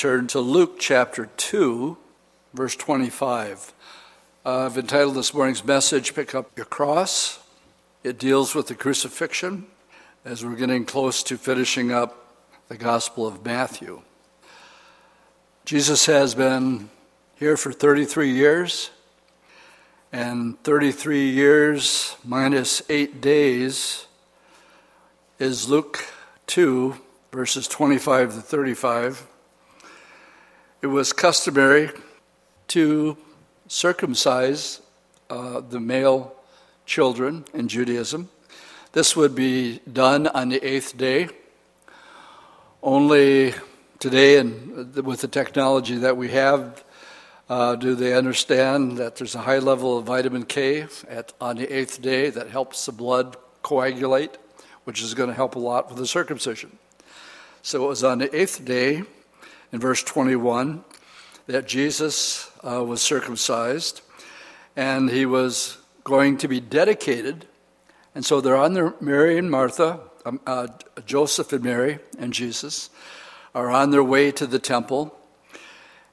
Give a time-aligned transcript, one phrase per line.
[0.00, 1.94] turn to Luke chapter 2,
[2.54, 3.74] verse 25.
[4.46, 7.38] Uh, I've entitled this morning's message, Pick Up Your Cross.
[8.02, 9.66] It deals with the crucifixion
[10.24, 12.34] as we're getting close to finishing up
[12.68, 14.00] the Gospel of Matthew.
[15.66, 16.88] Jesus has been
[17.34, 18.88] here for 33 years,
[20.14, 24.06] and 33 years minus eight days
[25.38, 26.06] is Luke
[26.46, 26.94] 2,
[27.32, 29.26] verses 25 to 35.
[30.82, 31.90] It was customary
[32.68, 33.18] to
[33.68, 34.80] circumcise
[35.28, 36.34] uh, the male
[36.86, 38.30] children in Judaism.
[38.92, 41.28] This would be done on the eighth day.
[42.82, 43.52] Only
[43.98, 46.82] today, and with the technology that we have,
[47.50, 51.70] uh, do they understand that there's a high level of vitamin K at, on the
[51.70, 54.38] eighth day that helps the blood coagulate,
[54.84, 56.78] which is going to help a lot with the circumcision.
[57.60, 59.02] So it was on the eighth day,
[59.72, 60.84] in verse 21,
[61.46, 64.00] that Jesus uh, was circumcised,
[64.76, 67.46] and he was going to be dedicated.
[68.14, 70.68] And so they're on their, Mary and Martha, um, uh,
[71.06, 72.90] Joseph and Mary and Jesus
[73.54, 75.16] are on their way to the temple.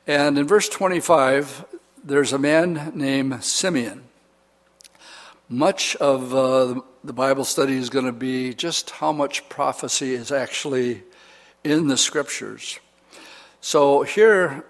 [0.06, 1.66] And in verse 25,
[2.04, 4.04] there's a man named Simeon.
[5.50, 10.32] Much of uh, the Bible study is going to be just how much prophecy is
[10.32, 11.04] actually
[11.64, 12.80] in the scriptures.
[13.62, 14.64] So here,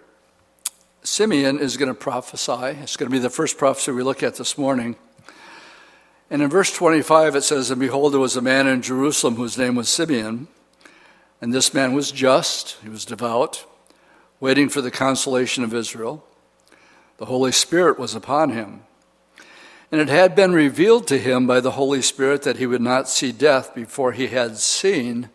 [1.04, 2.78] Simeon is going to prophesy.
[2.82, 4.96] It's going to be the first prophecy we look at this morning.
[6.30, 9.58] And in verse 25, it says, And behold, there was a man in Jerusalem whose
[9.58, 10.48] name was Simeon.
[11.40, 13.66] And this man was just, he was devout,
[14.40, 16.26] waiting for the consolation of Israel.
[17.18, 18.82] The Holy Spirit was upon him.
[19.92, 23.08] And it had been revealed to him by the Holy Spirit that he would not
[23.08, 25.30] see death before he had seen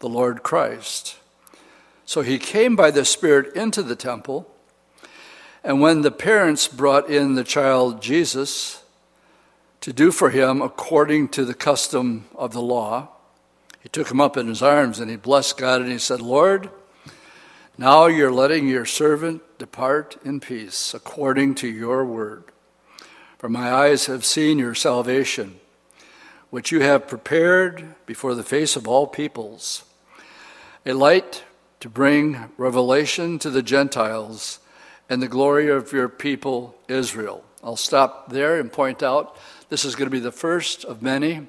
[0.00, 1.16] the Lord Christ.
[2.06, 4.50] So he came by the Spirit into the temple.
[5.62, 8.84] And when the parents brought in the child Jesus,
[9.84, 13.06] to do for him according to the custom of the law.
[13.80, 16.70] He took him up in his arms and he blessed God and he said, Lord,
[17.76, 22.44] now you're letting your servant depart in peace according to your word.
[23.36, 25.60] For my eyes have seen your salvation,
[26.48, 29.84] which you have prepared before the face of all peoples,
[30.86, 31.44] a light
[31.84, 34.58] to bring revelation to the Gentiles
[35.10, 37.44] and the glory of your people Israel.
[37.62, 39.36] I'll stop there and point out
[39.68, 41.46] this is going to be the first of many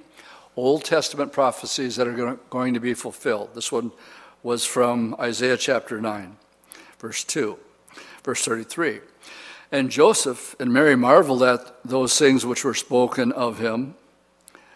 [0.58, 3.52] Old Testament prophecies that are going to be fulfilled.
[3.56, 3.94] This one
[4.44, 6.36] was from Isaiah chapter 9,
[7.00, 7.58] verse 2,
[8.22, 9.00] verse 33.
[9.72, 13.96] And Joseph and Mary marveled at those things which were spoken of him.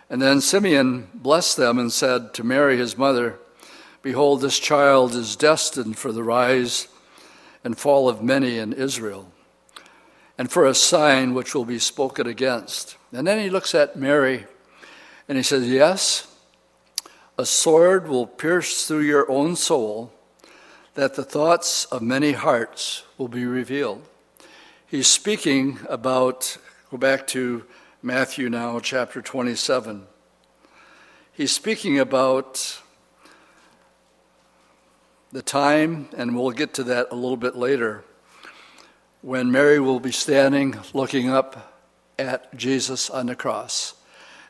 [0.09, 3.39] And then Simeon blessed them and said to Mary, his mother,
[4.01, 6.87] Behold, this child is destined for the rise
[7.63, 9.31] and fall of many in Israel
[10.39, 12.95] and for a sign which will be spoken against.
[13.11, 14.45] And then he looks at Mary
[15.27, 16.27] and he says, Yes,
[17.37, 20.13] a sword will pierce through your own soul,
[20.95, 24.01] that the thoughts of many hearts will be revealed.
[24.87, 26.57] He's speaking about,
[26.89, 27.65] go back to
[28.01, 30.07] Matthew now, chapter 27.
[31.33, 32.81] He's speaking about
[35.31, 38.03] the time, and we'll get to that a little bit later,
[39.21, 41.75] when Mary will be standing looking up
[42.17, 43.93] at Jesus on the cross.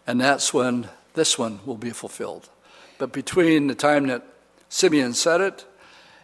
[0.07, 2.49] And that's when this one will be fulfilled.
[2.97, 4.23] But between the time that
[4.69, 5.65] Simeon said it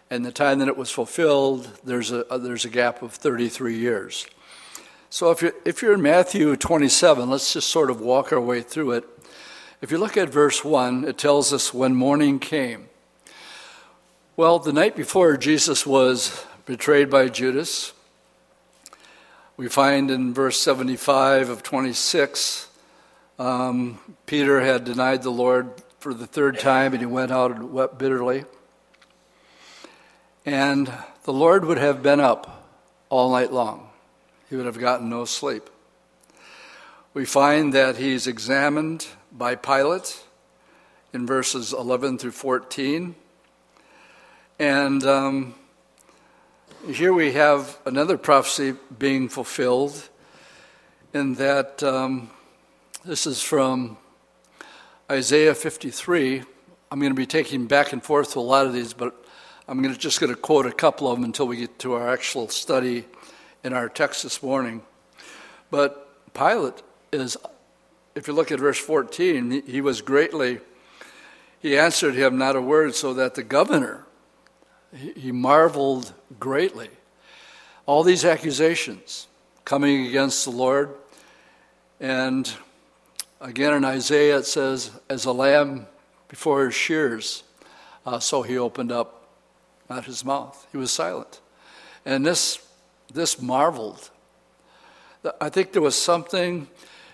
[0.09, 3.77] and the time that it was fulfilled, there's a, uh, there's a gap of 33
[3.77, 4.27] years.
[5.09, 8.61] So if you're, if you're in Matthew 27, let's just sort of walk our way
[8.61, 9.05] through it.
[9.81, 12.84] If you look at verse 1, it tells us when morning came.
[14.37, 17.93] Well, the night before Jesus was betrayed by Judas,
[19.55, 22.67] we find in verse 75 of 26,
[23.39, 27.71] um, Peter had denied the Lord for the third time and he went out and
[27.71, 28.43] wept bitterly.
[30.45, 30.91] And
[31.23, 32.67] the Lord would have been up
[33.07, 33.87] all night long,
[34.49, 35.69] he would have gotten no sleep.
[37.13, 40.25] We find that he's examined by Pilate
[41.13, 43.15] in verses 11 through 14.
[44.57, 45.53] And um,
[46.87, 50.09] here we have another prophecy being fulfilled,
[51.13, 52.29] in that um,
[53.03, 53.97] this is from
[55.11, 56.41] Isaiah 53.
[56.89, 59.25] I'm going to be taking back and forth to a lot of these, but
[59.67, 61.91] I'm going to, just going to quote a couple of them until we get to
[61.95, 63.03] our actual study
[63.65, 64.83] in our text this morning.
[65.69, 66.81] But Pilate
[67.11, 67.35] is,
[68.15, 70.59] if you look at verse 14, he was greatly,
[71.59, 74.04] he answered him not a word, so that the governor
[74.95, 76.89] he marveled greatly.
[77.85, 79.27] All these accusations
[79.63, 80.95] coming against the Lord.
[81.99, 82.51] And
[83.41, 85.87] again in Isaiah it says, as a lamb
[86.27, 87.43] before his shears,
[88.05, 89.27] uh, so he opened up
[89.89, 90.67] not his mouth.
[90.71, 91.41] He was silent.
[92.05, 92.59] And this,
[93.13, 94.09] this marveled.
[95.41, 96.67] I think there was something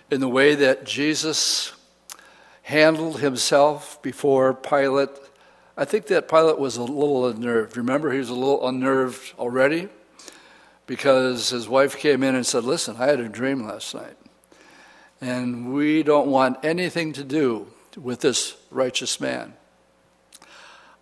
[0.10, 1.74] in the way that Jesus
[2.64, 5.10] handled himself before Pilate.
[5.78, 7.78] I think that Pilate was a little unnerved.
[7.78, 9.90] Remember, he was a little unnerved already
[10.86, 14.18] because his wife came in and said, Listen, I had a dream last night.
[15.22, 19.54] And we don't want anything to do with this righteous man.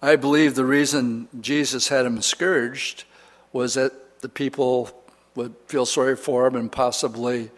[0.01, 3.05] I believe the reason Jesus had him scourged
[3.51, 4.91] was that the people
[5.35, 7.49] would feel sorry for him and possibly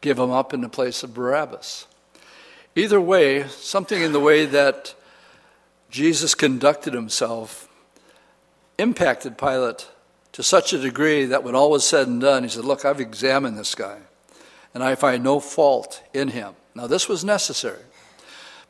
[0.00, 1.86] give him up in the place of Barabbas.
[2.74, 4.94] Either way, something in the way that
[5.90, 7.68] Jesus conducted himself
[8.78, 9.88] impacted Pilate
[10.32, 13.00] to such a degree that when all was said and done, he said, Look, I've
[13.00, 13.98] examined this guy,
[14.72, 16.54] and I find no fault in him.
[16.74, 17.82] Now, this was necessary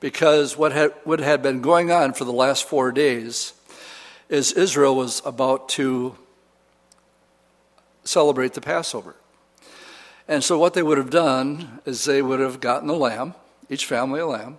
[0.01, 3.53] because what had, what had been going on for the last four days
[4.29, 6.17] is Israel was about to
[8.05, 9.17] celebrate the Passover.
[10.27, 13.35] And so, what they would have done is they would have gotten a lamb,
[13.69, 14.59] each family a lamb.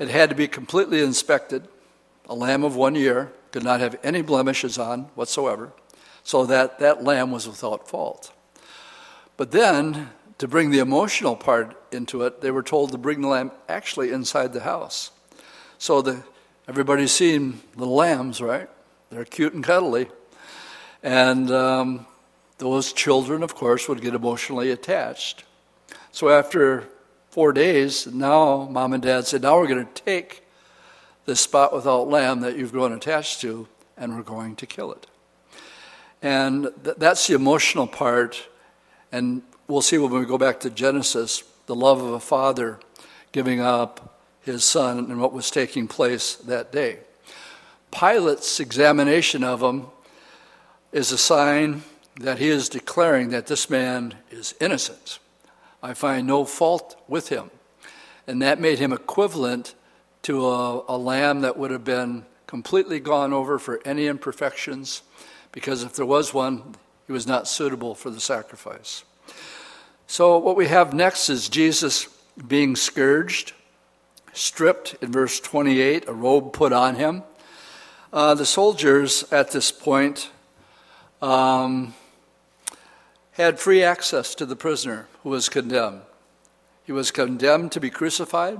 [0.00, 1.68] It had to be completely inspected,
[2.26, 5.74] a lamb of one year, could not have any blemishes on whatsoever,
[6.24, 8.32] so that that lamb was without fault.
[9.36, 10.08] But then,
[10.38, 14.10] to bring the emotional part into it, they were told to bring the lamb actually
[14.10, 15.10] inside the house.
[15.76, 16.22] So the,
[16.66, 18.70] everybody's seen little lambs, right?
[19.10, 20.08] They're cute and cuddly.
[21.02, 22.06] And um,
[22.56, 25.44] those children, of course, would get emotionally attached.
[26.10, 26.88] So after
[27.30, 30.42] four days, now mom and dad said, now we're going to take
[31.26, 35.06] this spot without lamb that you've grown attached to, and we're going to kill it.
[36.22, 38.48] And th- that's the emotional part.
[39.12, 42.80] And we'll see when we go back to Genesis the love of a father
[43.32, 46.98] giving up his son and what was taking place that day.
[47.92, 49.86] Pilate's examination of him
[50.92, 51.82] is a sign
[52.20, 55.20] that he is declaring that this man is innocent.
[55.82, 57.50] I find no fault with him.
[58.26, 59.74] And that made him equivalent
[60.22, 65.02] to a, a, lamb that would have been completely gone over for any imperfections,
[65.52, 66.74] because if there was one,
[67.06, 69.04] he was not suitable for the sacrifice.
[70.06, 72.08] So, what we have next is Jesus
[72.46, 73.52] being scourged,
[74.32, 77.22] stripped in verse 28, a robe put on him.
[78.12, 80.30] Uh, the soldiers at this point
[81.22, 81.94] um,
[83.40, 86.02] had free access to the prisoner who was condemned.
[86.84, 88.58] He was condemned to be crucified.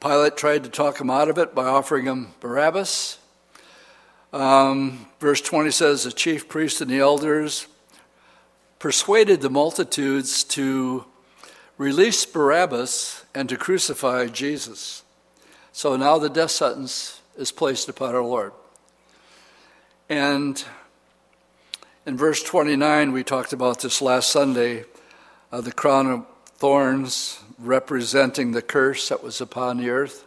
[0.00, 3.18] Pilate tried to talk him out of it by offering him Barabbas.
[4.32, 7.66] Um, verse 20 says the chief priests and the elders
[8.78, 11.04] persuaded the multitudes to
[11.78, 15.04] release Barabbas and to crucify Jesus.
[15.72, 18.52] So now the death sentence is placed upon our Lord.
[20.08, 20.62] And
[22.04, 24.84] in verse 29, we talked about this last Sunday
[25.52, 26.26] uh, the crown of
[26.56, 30.24] thorns representing the curse that was upon the earth.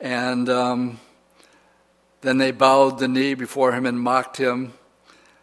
[0.00, 1.00] And um,
[2.22, 4.72] then they bowed the knee before him and mocked him.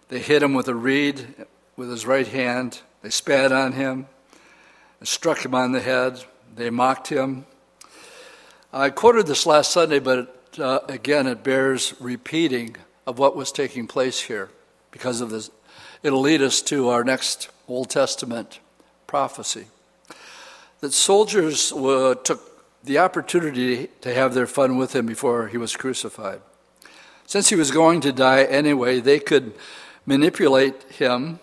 [0.07, 1.35] They hit him with a reed
[1.75, 2.81] with his right hand.
[3.01, 4.07] They spat on him
[4.99, 6.23] and struck him on the head.
[6.55, 7.45] They mocked him.
[8.73, 13.85] I quoted this last Sunday, but uh, again, it bears repeating of what was taking
[13.85, 14.49] place here
[14.95, 15.51] because of this.
[16.03, 18.61] It'll lead us to our next Old Testament
[19.07, 19.65] prophecy.
[20.79, 26.39] That soldiers took the opportunity to have their fun with him before he was crucified.
[27.25, 29.53] Since he was going to die anyway, they could
[30.05, 31.39] manipulate him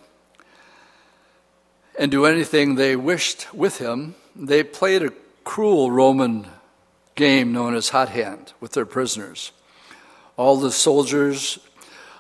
[1.99, 4.15] and do anything they wished with him.
[4.35, 5.13] They played a
[5.45, 6.47] cruel Roman
[7.17, 9.53] game known as hot hand with their prisoners.
[10.39, 11.59] All the soldiers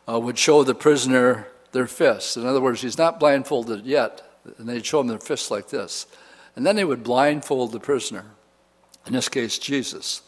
[0.08, 2.36] uh, would show the prisoner their fists.
[2.36, 4.22] In other words, he's not blindfolded yet,
[4.58, 6.06] and they'd show him their fists like this.
[6.54, 8.26] And then they would blindfold the prisoner,
[9.06, 10.22] in this case, Jesus.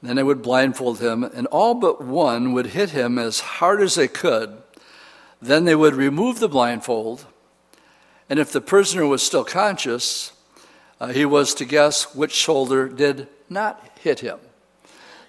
[0.00, 3.82] And then they would blindfold him, and all but one would hit him as hard
[3.82, 4.62] as they could.
[5.42, 7.26] Then they would remove the blindfold,
[8.28, 10.32] and if the prisoner was still conscious,
[11.00, 14.38] uh, he was to guess which shoulder did not hit him.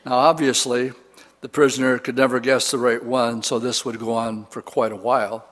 [0.05, 0.93] Now, obviously,
[1.41, 4.91] the prisoner could never guess the right one, so this would go on for quite
[4.91, 5.47] a while.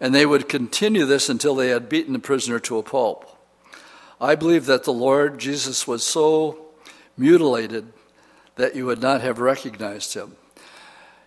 [0.00, 3.30] And they would continue this until they had beaten the prisoner to a pulp.
[4.20, 6.66] I believe that the Lord Jesus was so
[7.16, 7.92] mutilated
[8.56, 10.36] that you would not have recognized him.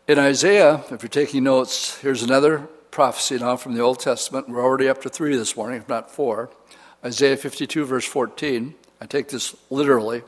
[0.07, 2.59] In Isaiah, if you're taking notes, here's another
[2.91, 4.47] prophecy now from the Old Testament.
[4.47, 6.49] We're already up to three this morning, if not four.
[7.03, 8.73] Isaiah 52, verse 14.
[9.01, 10.23] I take this literally.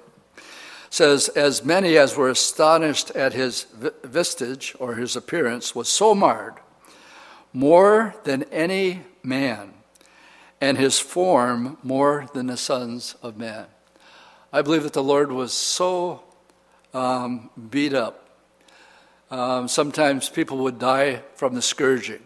[0.89, 3.65] Says, As many as were astonished at his
[4.03, 6.55] vistage or his appearance was so marred,
[7.53, 9.73] more than any man,
[10.61, 13.67] and his form more than the sons of man.
[14.51, 16.23] I believe that the Lord was so
[16.93, 18.29] um, beat up
[19.31, 22.21] um, sometimes people would die from the scourging.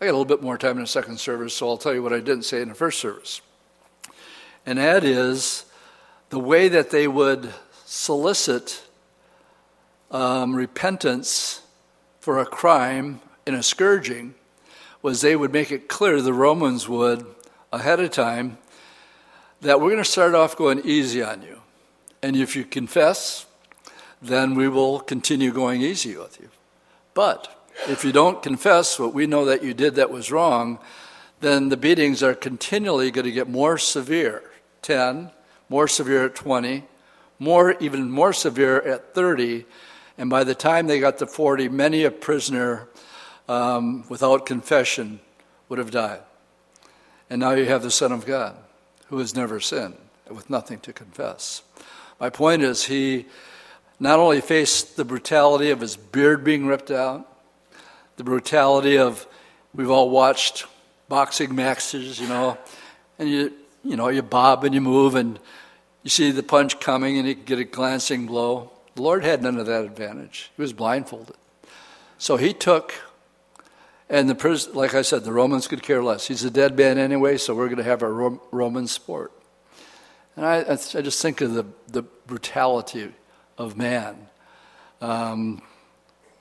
[0.00, 2.02] I got a little bit more time in the second service, so I'll tell you
[2.02, 3.42] what I didn't say in the first service.
[4.64, 5.64] And that is
[6.30, 7.52] the way that they would
[7.84, 8.82] solicit
[10.10, 11.62] um, repentance
[12.20, 14.34] for a crime in a scourging
[15.00, 17.24] was they would make it clear, the Romans would,
[17.72, 18.58] ahead of time,
[19.60, 21.60] that we're going to start off going easy on you.
[22.22, 23.46] And if you confess,
[24.20, 26.50] then we will continue going easy with you.
[27.14, 27.54] But
[27.88, 30.78] if you don't confess what we know that you did that was wrong,
[31.40, 34.42] then the beatings are continually going to get more severe
[34.82, 35.30] 10,
[35.68, 36.84] more severe at 20,
[37.38, 39.66] more, even more severe at 30.
[40.16, 42.88] And by the time they got to 40, many a prisoner
[43.48, 45.20] um, without confession
[45.68, 46.20] would have died.
[47.30, 48.56] And now you have the Son of God
[49.08, 49.96] who has never sinned
[50.28, 51.62] with nothing to confess.
[52.20, 53.26] My point is, he
[54.00, 57.26] not only faced the brutality of his beard being ripped out,
[58.16, 59.26] the brutality of
[59.74, 60.66] we've all watched
[61.08, 62.58] boxing matches, you know,
[63.18, 63.52] and you
[63.84, 65.38] you know you bob and you move and
[66.08, 68.70] you see the punch coming and he could get a glancing blow.
[68.94, 70.50] The Lord had none of that advantage.
[70.56, 71.36] He was blindfolded,
[72.16, 72.94] so he took.
[74.08, 76.26] And the pris- like I said, the Romans could care less.
[76.26, 79.32] He's a dead man anyway, so we're going to have a Roman sport.
[80.34, 83.12] And I, I just think of the, the brutality
[83.58, 84.28] of man
[85.02, 85.60] um,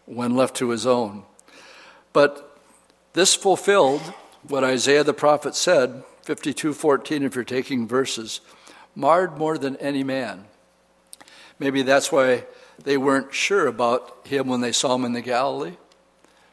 [0.06, 1.24] when left to his own.
[2.14, 2.58] But
[3.12, 4.14] this fulfilled
[4.48, 8.40] what Isaiah the prophet said, 52:14 if you're taking verses,
[8.98, 10.44] marred more than any man.
[11.60, 12.46] Maybe that's why
[12.84, 15.78] they weren't sure about him when they saw him in the Galilee.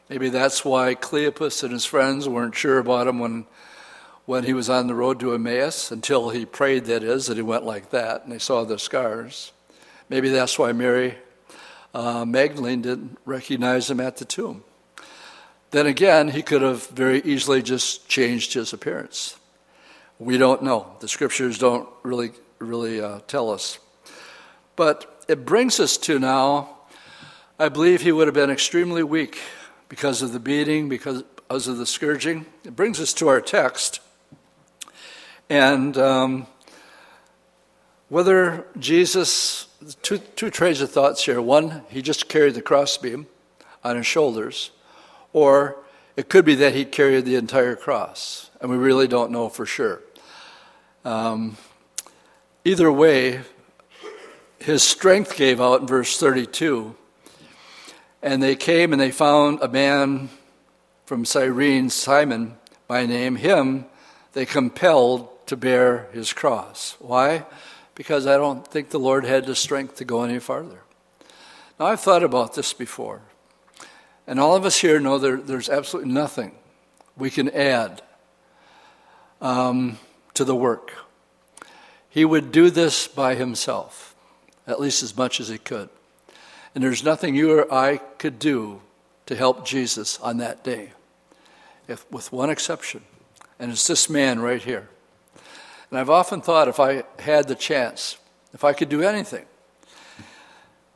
[0.09, 3.47] Maybe that's why Cleopas and his friends weren't sure about him when,
[4.25, 7.41] when he was on the road to Emmaus, until he prayed, that is, that he
[7.41, 9.51] went like that, and they saw the scars.
[10.07, 11.15] Maybe that's why Mary
[11.95, 14.63] uh, Magdalene didn't recognize him at the tomb.
[15.71, 19.35] Then again, he could have very easily just changed his appearance.
[20.19, 20.95] We don't know.
[20.99, 23.79] The scriptures don't really, really uh, tell us.
[24.75, 26.77] But it brings us to now,
[27.59, 29.39] I believe he would have been extremely weak
[29.89, 32.45] because of the beating, because, of the scourging.
[32.63, 33.99] It brings us to our text.
[35.49, 36.47] And um,
[38.09, 39.67] whether Jesus
[40.01, 41.41] two, two trains of thoughts here.
[41.41, 43.27] One, he just carried the crossbeam
[43.83, 44.71] on his shoulders,
[45.33, 45.77] or
[46.15, 49.65] it could be that he carried the entire cross, and we really don't know for
[49.65, 50.01] sure.
[51.03, 51.55] Um,
[52.63, 53.41] either way,
[54.59, 56.95] his strength gave out in verse 32.
[58.23, 60.29] And they came and they found a man
[61.05, 62.57] from Cyrene, Simon
[62.87, 63.35] by name.
[63.35, 63.85] Him
[64.33, 66.95] they compelled to bear his cross.
[66.97, 67.45] Why?
[67.95, 70.81] because I don't think the Lord had the strength to go any farther.
[71.79, 73.21] Now, I've thought about this before,
[74.27, 76.51] and all of us here know there, there's absolutely nothing
[77.17, 78.01] we can add
[79.41, 79.97] um,
[80.33, 80.93] to the work.
[82.09, 84.15] He would do this by himself,
[84.65, 85.89] at least as much as he could.
[86.73, 88.81] And there's nothing you or I could do
[89.25, 90.91] to help Jesus on that day,
[91.87, 93.01] if, with one exception.
[93.59, 94.89] And it's this man right here.
[95.89, 98.17] And I've often thought if I had the chance,
[98.53, 99.45] if I could do anything,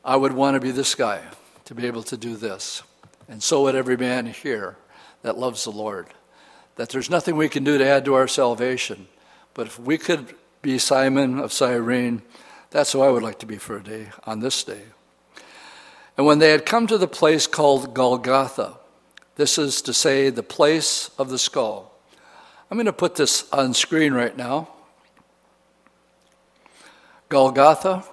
[0.04, 1.22] I would want to be this guy,
[1.66, 2.84] to be able to do this.
[3.28, 4.76] And so would every man here
[5.22, 6.08] that loves the Lord.
[6.80, 9.10] That there's nothing we can do to add to our salvation.
[9.54, 12.22] But if we could be Simon of Cyrene,
[12.70, 14.84] that's who I would like to be for a day, on this day.
[16.16, 18.78] And when they had come to the place called Golgotha,
[19.36, 22.00] this is to say, the place of the skull.
[22.72, 24.70] I'm going to put this on screen right now.
[27.28, 28.06] Golgotha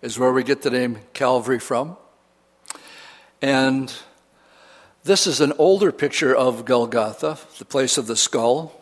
[0.00, 1.98] is where we get the name Calvary from.
[3.42, 3.92] And
[5.08, 8.78] this is an older picture of Golgotha, the place of the skull.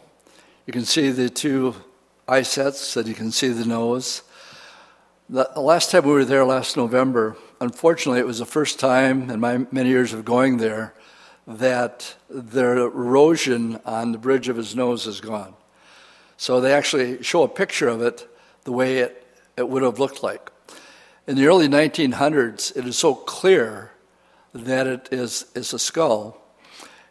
[0.67, 1.77] You can see the two
[2.27, 4.23] eye sets, and you can see the nose.
[5.29, 9.39] The last time we were there last November, unfortunately, it was the first time in
[9.39, 10.95] my many years of going there
[11.47, 15.55] that the erosion on the bridge of his nose is gone.
[16.39, 18.29] So they actually show a picture of it
[18.65, 19.25] the way it
[19.57, 20.51] it would have looked like.
[21.29, 23.93] In the early 1900s, it is so clear
[24.65, 26.41] that it is, is a skull.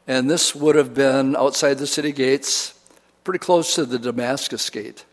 [0.08, 2.80] And this would have been outside the city gates,
[3.24, 5.06] pretty close to the Damascus gate.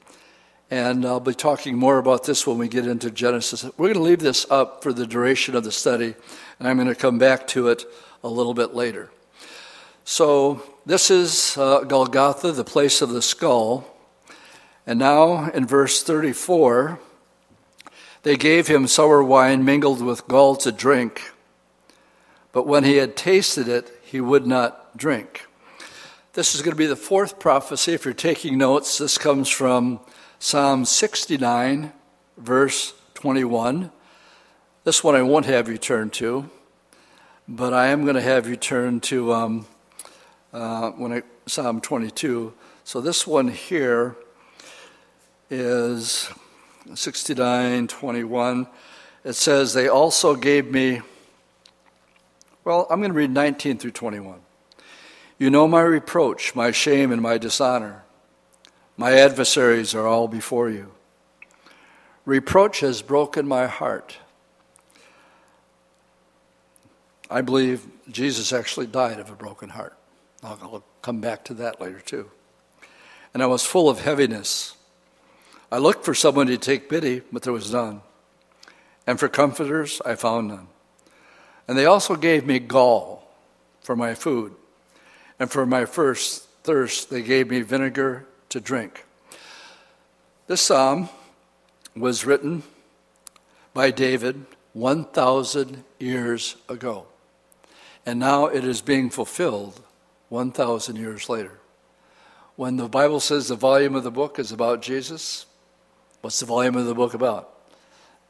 [0.70, 3.64] And I'll be talking more about this when we get into Genesis.
[3.76, 6.14] We're going to leave this up for the duration of the study,
[6.58, 7.84] and I'm going to come back to it
[8.24, 9.10] a little bit later.
[10.04, 13.86] So, this is uh, Golgotha, the place of the skull.
[14.86, 16.98] And now in verse 34,
[18.22, 21.31] they gave him sour wine mingled with gall to drink.
[22.52, 25.46] But when he had tasted it, he would not drink.
[26.34, 27.92] This is going to be the fourth prophecy.
[27.94, 30.00] If you're taking notes, this comes from
[30.38, 31.92] Psalm 69,
[32.36, 33.90] verse 21.
[34.84, 36.50] This one I won't have you turn to,
[37.46, 39.66] but I am going to have you turn to um,
[40.52, 42.52] uh, when I, Psalm 22.
[42.84, 44.16] So this one here
[45.50, 46.28] is
[46.94, 48.66] 69, 21.
[49.24, 51.02] It says, They also gave me,
[52.64, 54.40] well, I'm going to read 19 through 21.
[55.38, 58.04] You know my reproach, my shame, and my dishonor.
[58.96, 60.92] My adversaries are all before you.
[62.24, 64.18] Reproach has broken my heart.
[67.28, 69.96] I believe Jesus actually died of a broken heart.
[70.42, 72.30] I'll come back to that later too.
[73.32, 74.76] And I was full of heaviness.
[75.70, 78.02] I looked for someone to take pity, but there was none.
[79.06, 80.68] And for comforters, I found none.
[81.72, 83.26] And they also gave me gall
[83.80, 84.54] for my food.
[85.38, 89.06] And for my first thirst, they gave me vinegar to drink.
[90.48, 91.08] This psalm
[91.96, 92.62] was written
[93.72, 97.06] by David 1,000 years ago.
[98.04, 99.80] And now it is being fulfilled
[100.28, 101.58] 1,000 years later.
[102.56, 105.46] When the Bible says the volume of the book is about Jesus,
[106.20, 107.48] what's the volume of the book about?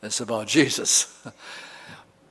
[0.00, 1.12] It's about Jesus.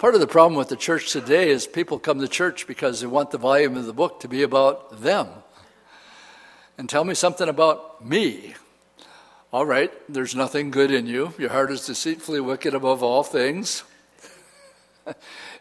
[0.02, 3.06] Part of the problem with the church today is people come to church because they
[3.06, 5.28] want the volume of the book to be about them
[6.76, 8.56] and tell me something about me.
[9.54, 11.36] All right, there's nothing good in you.
[11.38, 13.84] Your heart is deceitfully wicked above all things.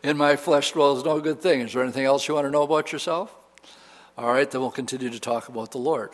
[0.03, 1.61] in my flesh dwells no good thing.
[1.61, 3.37] Is there anything else you want to know about yourself?
[4.17, 6.13] All right, then we'll continue to talk about the Lord.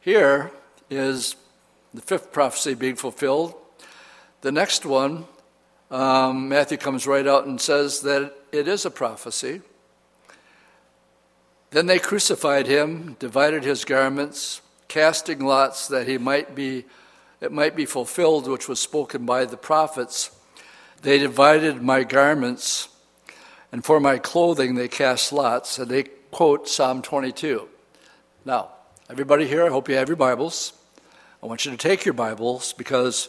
[0.00, 0.50] Here
[0.90, 1.36] is
[1.94, 3.54] the fifth prophecy being fulfilled.
[4.40, 5.26] The next one,
[5.92, 9.60] um, Matthew comes right out and says that it is a prophecy.
[11.70, 16.84] Then they crucified him, divided his garments, casting lots that he might be
[17.42, 20.30] it might be fulfilled which was spoken by the prophets.
[21.02, 22.88] They divided my garments,
[23.72, 27.68] and for my clothing they cast lots, and they quote Psalm 22.
[28.44, 28.68] Now,
[29.10, 30.72] everybody here, I hope you have your Bibles.
[31.42, 33.28] I want you to take your Bibles because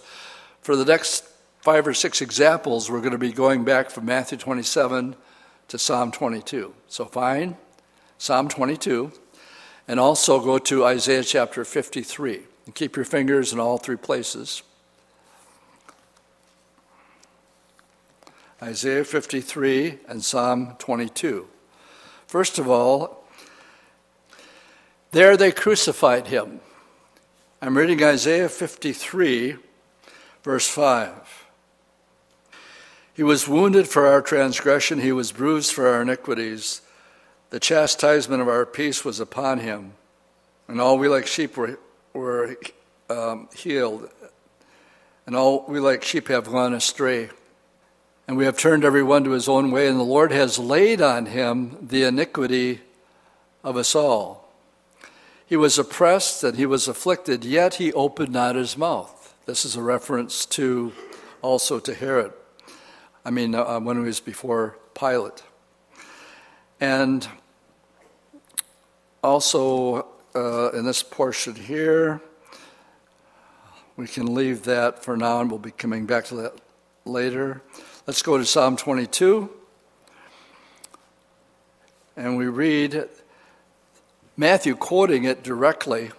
[0.61, 1.32] for the next
[1.63, 5.15] five or six examples, we're going to be going back from Matthew 27
[5.69, 6.73] to Psalm 22.
[6.89, 7.55] So, find
[8.17, 9.13] Psalm 22,
[9.87, 12.41] and also go to Isaiah chapter 53.
[12.65, 14.61] And keep your fingers in all three places.
[18.61, 21.47] Isaiah 53 and Psalm 22.
[22.27, 23.25] First of all,
[25.11, 26.59] there they crucified him.
[27.61, 29.55] I'm reading Isaiah 53,
[30.43, 31.42] verse 5.
[33.13, 36.81] He was wounded for our transgression, he was bruised for our iniquities.
[37.51, 39.93] The chastisement of our peace was upon him,
[40.67, 41.77] and all we like sheep were,
[42.13, 42.57] were
[43.09, 44.09] um, healed,
[45.27, 47.29] and all we like sheep have gone astray.
[48.27, 51.01] And we have turned every one to his own way, and the Lord has laid
[51.01, 52.81] on him the iniquity
[53.63, 54.51] of us all.
[55.45, 59.35] He was oppressed and he was afflicted, yet he opened not his mouth.
[59.45, 60.93] This is a reference to
[61.41, 62.33] also to Herod.
[63.25, 65.43] I mean, uh, when he was before Pilate.
[66.81, 67.27] And
[69.23, 72.21] also, uh, in this portion here,
[73.95, 76.53] we can leave that for now and we'll be coming back to that
[77.05, 77.61] later.
[78.05, 79.49] Let's go to Psalm 22.
[82.17, 83.07] And we read
[84.35, 86.11] Matthew quoting it directly,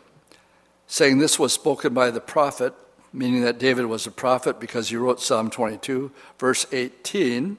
[0.87, 2.73] saying this was spoken by the prophet,
[3.15, 7.57] meaning that David was a prophet because he wrote Psalm 22, verse 18,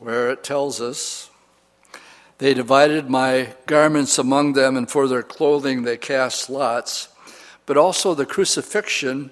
[0.00, 1.30] where it tells us
[2.38, 7.08] they divided my garments among them, and for their clothing they cast lots.
[7.66, 9.30] But also the crucifixion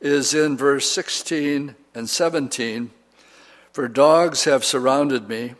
[0.00, 2.90] is in verse 16 and 17.
[3.72, 5.54] For dogs have surrounded me,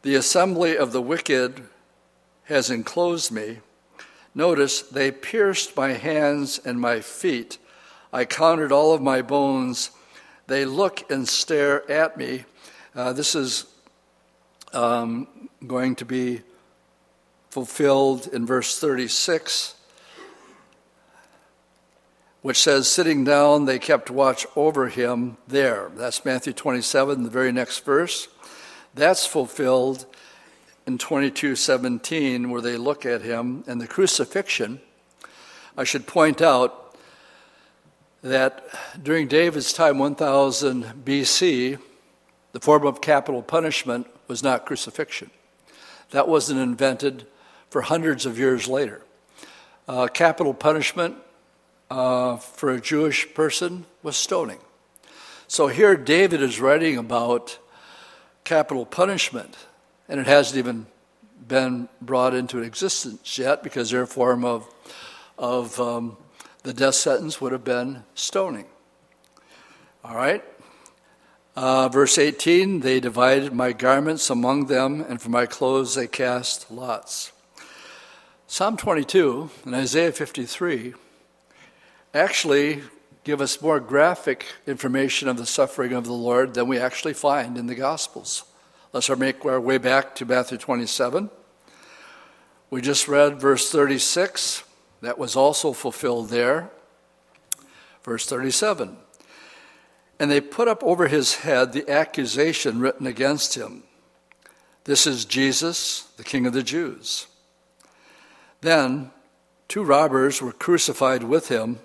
[0.00, 1.64] the assembly of the wicked
[2.44, 3.58] has enclosed me.
[4.34, 7.58] Notice, they pierced my hands and my feet.
[8.12, 9.90] I counted all of my bones.
[10.46, 12.44] They look and stare at me.
[12.94, 13.66] Uh, this is
[14.72, 15.26] um,
[15.66, 16.42] going to be
[17.50, 19.74] fulfilled in verse 36,
[22.40, 25.90] which says, Sitting down, they kept watch over him there.
[25.94, 28.28] That's Matthew 27, the very next verse.
[28.94, 30.06] That's fulfilled
[30.86, 34.80] in 22:17 where they look at him and the crucifixion.
[35.76, 36.96] I should point out
[38.22, 38.64] that
[39.02, 41.78] during David's time 1000 BC,
[42.52, 45.30] the form of capital punishment was not crucifixion.
[46.10, 47.26] That wasn't invented
[47.70, 49.02] for hundreds of years later.
[49.88, 51.16] Uh, capital punishment
[51.90, 54.58] uh, for a Jewish person was stoning.
[55.48, 57.58] So here David is writing about
[58.44, 59.56] capital punishment,
[60.12, 60.84] and it hasn't even
[61.48, 64.68] been brought into existence yet because their form of,
[65.38, 66.18] of um,
[66.64, 68.66] the death sentence would have been stoning.
[70.04, 70.44] All right?
[71.56, 76.70] Uh, verse 18 They divided my garments among them, and for my clothes they cast
[76.70, 77.32] lots.
[78.46, 80.92] Psalm 22 and Isaiah 53
[82.12, 82.82] actually
[83.24, 87.56] give us more graphic information of the suffering of the Lord than we actually find
[87.56, 88.44] in the Gospels.
[88.92, 91.30] Let's make our way back to Matthew 27.
[92.68, 94.64] We just read verse 36.
[95.00, 96.70] That was also fulfilled there.
[98.04, 98.98] Verse 37.
[100.20, 103.84] And they put up over his head the accusation written against him
[104.84, 107.28] This is Jesus, the King of the Jews.
[108.60, 109.10] Then
[109.68, 111.78] two robbers were crucified with him,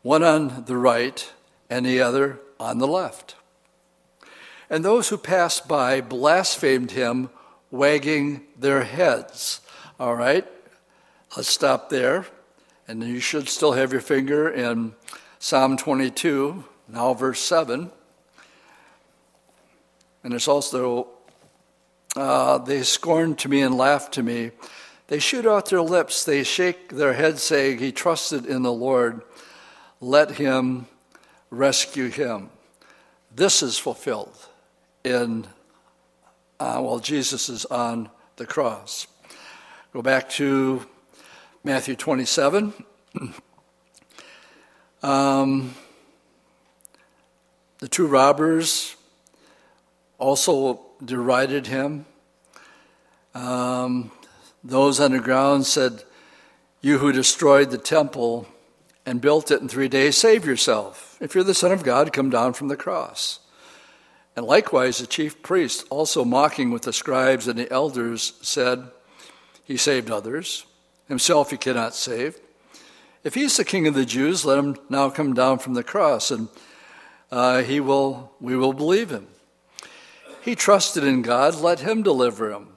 [0.00, 1.30] one on the right
[1.68, 3.34] and the other on the left.
[4.70, 7.30] And those who passed by blasphemed him,
[7.70, 9.60] wagging their heads.
[9.98, 10.46] All right,
[11.36, 12.26] let's stop there.
[12.86, 14.94] And you should still have your finger in
[15.38, 17.90] Psalm 22, now, verse 7.
[20.22, 21.08] And it's also,
[22.16, 24.52] uh, they scorned to me and laughed to me.
[25.08, 29.22] They shoot out their lips, they shake their heads, saying, He trusted in the Lord.
[30.00, 30.86] Let him
[31.50, 32.50] rescue him.
[33.34, 34.43] This is fulfilled
[35.04, 35.46] in
[36.58, 39.06] uh, while Jesus is on the cross.
[39.92, 40.86] Go back to
[41.62, 42.72] Matthew 27.
[45.02, 45.74] um,
[47.78, 48.96] the two robbers
[50.18, 52.06] also derided him.
[53.34, 54.10] Um,
[54.62, 56.02] those underground said,
[56.80, 58.48] You who destroyed the temple
[59.04, 61.18] and built it in three days, save yourself.
[61.20, 63.40] If you're the Son of God, come down from the cross.
[64.36, 68.90] And likewise, the chief priest, also mocking with the scribes and the elders, said,
[69.64, 70.66] He saved others,
[71.06, 72.38] himself he cannot save.
[73.22, 76.30] If he's the king of the Jews, let him now come down from the cross,
[76.30, 76.48] and
[77.30, 79.28] uh, he will, we will believe him.
[80.42, 82.68] He trusted in God, let him deliver him.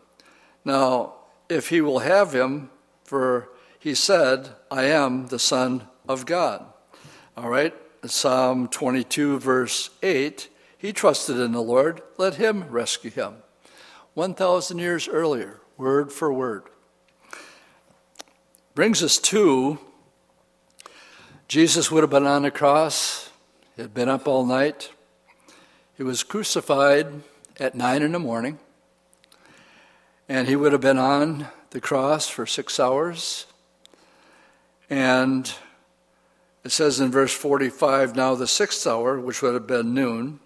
[0.64, 1.16] Now,
[1.50, 2.70] if he will have him,
[3.04, 6.66] for he said, I am the Son of God.
[7.36, 7.74] All right,
[8.06, 13.38] Psalm 22, verse 8 he trusted in the Lord, let him rescue him.
[14.14, 16.64] 1,000 years earlier, word for word.
[18.76, 19.80] Brings us to
[21.48, 23.30] Jesus would have been on the cross,
[23.76, 24.92] he had been up all night.
[25.96, 27.08] He was crucified
[27.58, 28.60] at 9 in the morning,
[30.28, 33.46] and he would have been on the cross for six hours.
[34.90, 35.52] And
[36.66, 40.42] it says in verse 45 now the sixth hour, which would have been noon,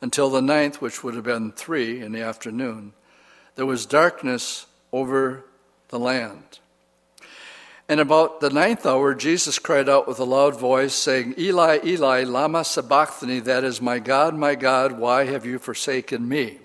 [0.00, 2.92] until the ninth, which would have been three in the afternoon,
[3.56, 5.44] there was darkness over
[5.88, 6.58] the land.
[7.88, 12.24] And about the ninth hour, Jesus cried out with a loud voice, saying, Eli, Eli,
[12.24, 16.58] Lama Sabachthani, that is, my God, my God, why have you forsaken me?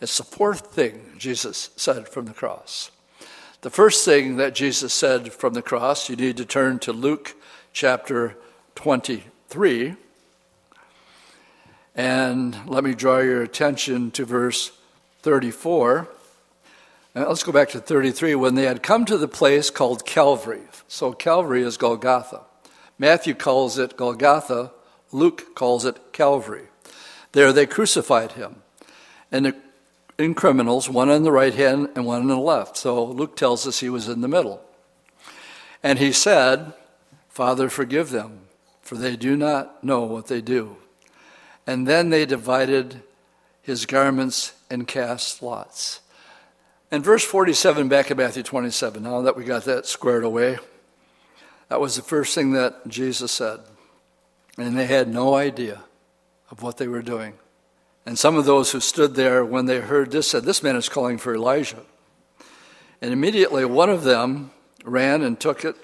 [0.00, 2.90] It's the fourth thing Jesus said from the cross.
[3.62, 7.34] The first thing that Jesus said from the cross, you need to turn to Luke
[7.72, 8.36] chapter
[8.74, 9.96] 23.
[11.96, 14.70] And let me draw your attention to verse
[15.22, 16.06] 34.
[17.14, 18.34] And let's go back to 33.
[18.34, 22.42] When they had come to the place called Calvary, so Calvary is Golgotha.
[22.98, 24.72] Matthew calls it Golgotha,
[25.10, 26.66] Luke calls it Calvary.
[27.32, 28.56] There they crucified him.
[29.32, 29.54] And
[30.18, 32.76] in criminals, one on the right hand and one on the left.
[32.76, 34.62] So Luke tells us he was in the middle.
[35.82, 36.74] And he said,
[37.30, 38.40] Father, forgive them,
[38.82, 40.76] for they do not know what they do.
[41.66, 43.02] And then they divided
[43.62, 46.00] his garments and cast lots.
[46.90, 50.58] And verse 47 back in Matthew 27, now that we got that squared away,
[51.68, 53.60] that was the first thing that Jesus said.
[54.56, 55.82] And they had no idea
[56.50, 57.34] of what they were doing.
[58.06, 60.88] And some of those who stood there when they heard this said, This man is
[60.88, 61.82] calling for Elijah.
[63.02, 64.52] And immediately one of them
[64.84, 65.74] ran and took it,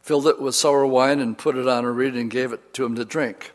[0.00, 2.86] filled it with sour wine, and put it on a reed and gave it to
[2.86, 3.52] him to drink.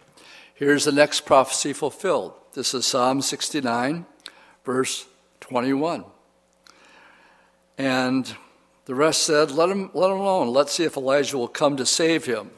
[0.55, 2.33] Here's the next prophecy fulfilled.
[2.53, 4.05] This is Psalm 69,
[4.63, 5.05] verse
[5.41, 6.05] 21.
[7.77, 8.33] And
[8.85, 10.53] the rest said, Let him, let him alone.
[10.53, 12.51] Let's see if Elijah will come to save him.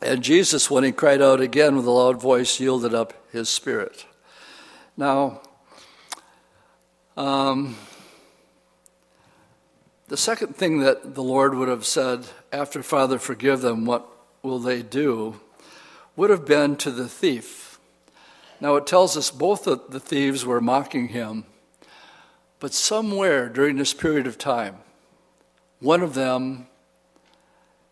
[0.00, 4.06] And Jesus, when he cried out again with a loud voice, yielded up his spirit.
[4.96, 5.42] Now,
[7.18, 7.76] um,
[10.08, 14.08] the second thing that the Lord would have said after, Father, forgive them, what
[14.44, 15.40] will they do?
[16.16, 17.78] would have been to the thief.
[18.60, 21.44] Now, it tells us both of the thieves were mocking him,
[22.60, 24.76] but somewhere during this period of time,
[25.80, 26.68] one of them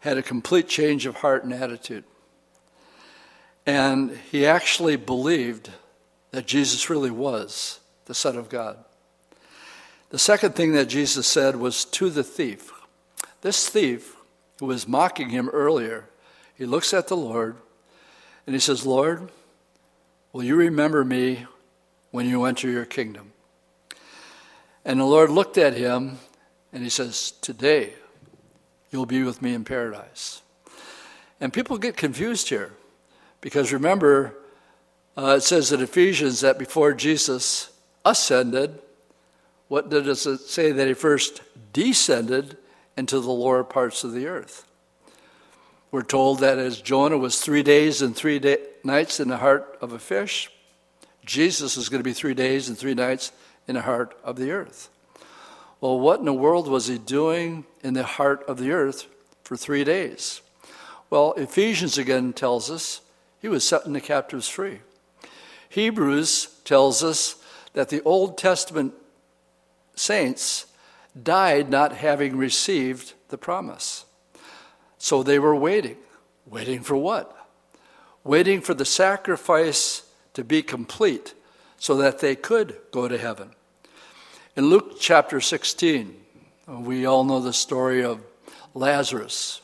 [0.01, 2.05] had a complete change of heart and attitude.
[3.67, 5.71] And he actually believed
[6.31, 8.79] that Jesus really was the Son of God.
[10.11, 12.73] The second thing that Jesus said was to the thief.
[13.43, 14.17] This thief,
[14.59, 16.07] who was mocking him earlier,
[16.63, 17.57] he looks at the Lord
[18.47, 19.33] and he says, Lord,
[20.33, 21.47] will you remember me
[22.13, 23.33] when you enter your kingdom?
[24.85, 26.21] And the Lord looked at him
[26.73, 27.95] and he says, Today
[28.93, 30.43] you'll be with me in paradise.
[31.41, 32.71] And people get confused here
[33.41, 34.37] because remember,
[35.17, 37.73] uh, it says in Ephesians that before Jesus
[38.05, 38.79] ascended,
[39.67, 40.71] what does it say?
[40.71, 42.57] That he first descended
[42.97, 44.65] into the lower parts of the earth.
[45.93, 49.77] We're told that as Jonah was three days and three day, nights in the heart
[49.83, 50.51] of a fish,
[51.25, 53.31] Jesus is going to be three days and three nights
[53.69, 54.89] in the heart of the earth.
[55.83, 59.07] Well, what in the world was he doing in the heart of the earth
[59.45, 60.41] for three days?
[61.11, 63.03] Well, Ephesians again tells us
[63.43, 64.81] he was setting the captives free.
[65.69, 67.37] Hebrews tells us
[67.75, 68.95] that the Old Testament
[69.95, 70.67] saints
[71.21, 74.07] died not having received the promise.
[75.03, 75.97] So they were waiting.
[76.47, 77.37] Waiting for what?
[78.23, 81.35] Waiting for the sacrifice to be complete
[81.77, 83.51] so that they could go to heaven.
[84.55, 86.15] In Luke chapter 16,
[86.69, 88.21] we all know the story of
[88.75, 89.61] Lazarus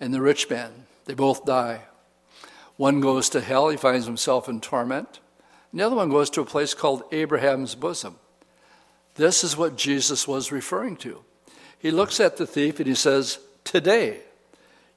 [0.00, 0.72] and the rich man.
[1.04, 1.82] They both die.
[2.76, 5.20] One goes to hell, he finds himself in torment.
[5.72, 8.16] The other one goes to a place called Abraham's bosom.
[9.14, 11.22] This is what Jesus was referring to.
[11.78, 14.22] He looks at the thief and he says, Today,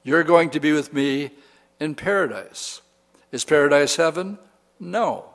[0.02, 1.30] you're going to be with me
[1.78, 2.80] in paradise.
[3.30, 4.38] Is paradise heaven?
[4.78, 5.26] No.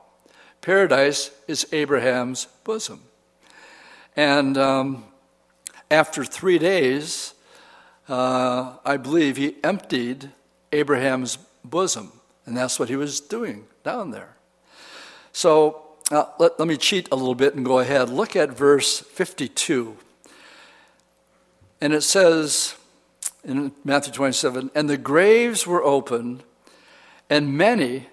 [0.62, 3.02] Paradise is Abraham's bosom.
[4.16, 5.06] And um,
[5.90, 7.34] after three days,
[8.10, 10.32] uh, I believe he emptied
[10.72, 12.12] Abraham's bosom.
[12.46, 14.36] And that's what he was doing down there.
[15.32, 18.10] So uh, let, let me cheat a little bit and go ahead.
[18.10, 19.98] Look at verse 52.
[21.80, 22.76] And it says,
[23.48, 26.44] in Matthew 27, and the graves were opened,
[27.30, 28.08] and many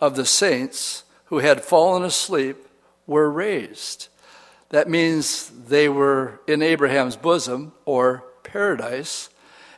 [0.00, 2.66] of the saints who had fallen asleep
[3.06, 4.08] were raised.
[4.70, 9.30] That means they were in Abraham's bosom or paradise.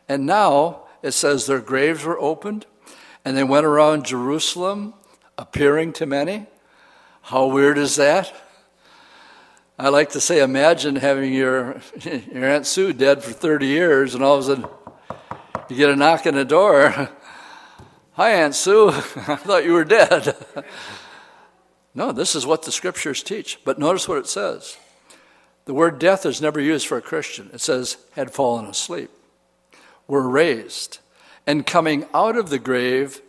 [0.09, 2.65] And now it says their graves were opened,
[3.25, 4.95] and they went around Jerusalem
[5.37, 6.47] appearing to many.
[7.23, 8.33] How weird is that?
[9.79, 14.23] I like to say, imagine having your, your Aunt Sue dead for 30 years, and
[14.23, 14.67] all of a sudden,
[15.73, 16.91] you get a knock on the door.
[18.13, 18.89] Hi, Aunt Sue.
[18.91, 20.37] I thought you were dead.
[21.95, 23.59] no, this is what the scriptures teach.
[23.65, 24.77] But notice what it says.
[25.65, 27.49] The word death is never used for a Christian.
[27.55, 29.11] It says, had fallen asleep,
[30.07, 30.99] were raised,
[31.47, 33.23] and coming out of the grave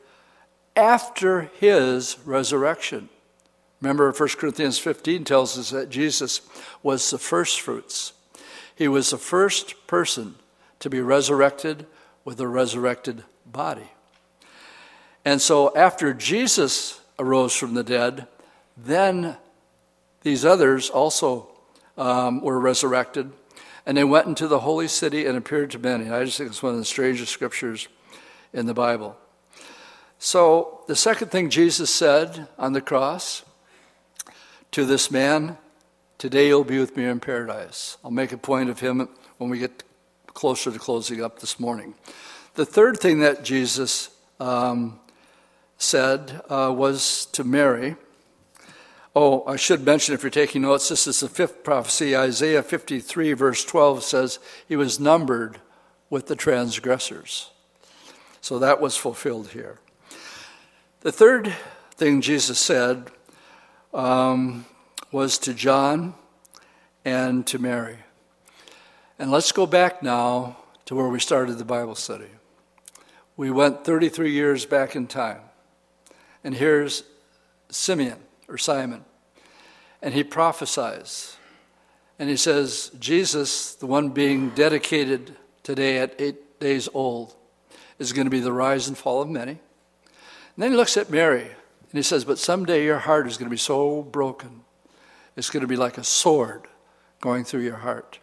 [0.76, 3.08] after his resurrection.
[3.80, 6.42] Remember, 1 Corinthians 15 tells us that Jesus
[6.82, 8.12] was the first fruits.
[8.76, 10.36] He was the first person
[10.80, 11.86] to be resurrected
[12.26, 13.92] with a resurrected body.
[15.26, 18.28] And so after Jesus arose from the dead,
[18.76, 19.38] then
[20.22, 21.50] these others also
[21.98, 23.32] um, were resurrected,
[23.86, 26.10] and they went into the holy city and appeared to many.
[26.10, 27.88] I just think it's one of the strangest scriptures
[28.52, 29.18] in the Bible.
[30.18, 33.44] So, the second thing Jesus said on the cross
[34.72, 35.58] to this man,
[36.24, 37.98] Today you'll be with me in paradise.
[38.02, 39.10] I'll make a point of him
[39.40, 39.84] when we get
[40.34, 41.96] closer to closing up this morning.
[42.56, 45.00] The third thing that Jesus um,
[45.78, 47.96] said uh, was to Mary.
[49.16, 52.16] Oh, I should mention if you're taking notes, this is the fifth prophecy.
[52.16, 55.60] Isaiah 53, verse 12 says, He was numbered
[56.10, 57.52] with the transgressors.
[58.42, 59.80] So that was fulfilled here.
[61.02, 61.54] The third
[61.96, 63.12] thing Jesus said
[63.94, 64.66] um,
[65.12, 66.16] was to John
[67.06, 67.98] and to Mary.
[69.20, 72.30] And let's go back now to where we started the Bible study.
[73.38, 75.42] We went 33 years back in time.
[76.44, 77.04] And here's
[77.70, 79.06] Simeon, or Simon.
[80.02, 81.38] And he prophesies.
[82.20, 87.36] And he says, Jesus, the one being dedicated today at eight days old,
[88.00, 89.52] is going to be the rise and fall of many.
[89.52, 89.60] And
[90.58, 93.54] then he looks at Mary and he says, But someday your heart is going to
[93.54, 94.62] be so broken,
[95.36, 96.68] it's going to be like a sword
[97.22, 98.20] going through your heart.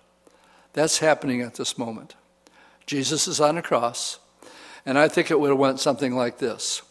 [0.72, 2.14] That's happening at this moment.
[2.86, 4.18] Jesus is on a cross,
[4.84, 6.82] and I think it would have went something like this.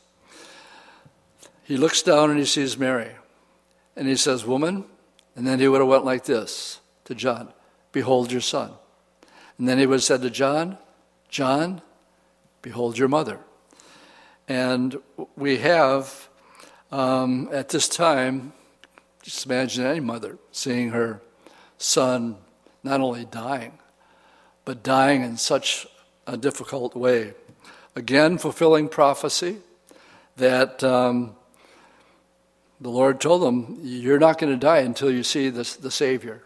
[1.63, 3.11] He looks down and he sees Mary,
[3.95, 4.85] and he says, "Woman,"
[5.35, 7.53] and then he would have went like this to John,
[7.91, 8.71] "Behold your son."
[9.57, 10.77] And then he would have said to John,
[11.29, 11.81] "John,
[12.61, 13.39] behold your mother."
[14.47, 14.99] And
[15.35, 16.29] we have
[16.91, 18.53] um, at this time,
[19.21, 21.21] just imagine any mother seeing her
[21.77, 22.37] son
[22.83, 23.73] not only dying,
[24.65, 25.87] but dying in such
[26.27, 27.33] a difficult way.
[27.95, 29.57] Again, fulfilling prophecy
[30.37, 31.35] that um,
[32.79, 36.43] the Lord told them, You're not going to die until you see this, the Savior.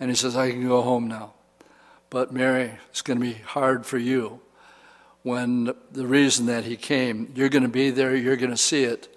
[0.00, 1.34] And he says, I can go home now.
[2.10, 4.40] But Mary, it's going to be hard for you
[5.22, 8.84] when the reason that he came, you're going to be there, you're going to see
[8.84, 9.08] it,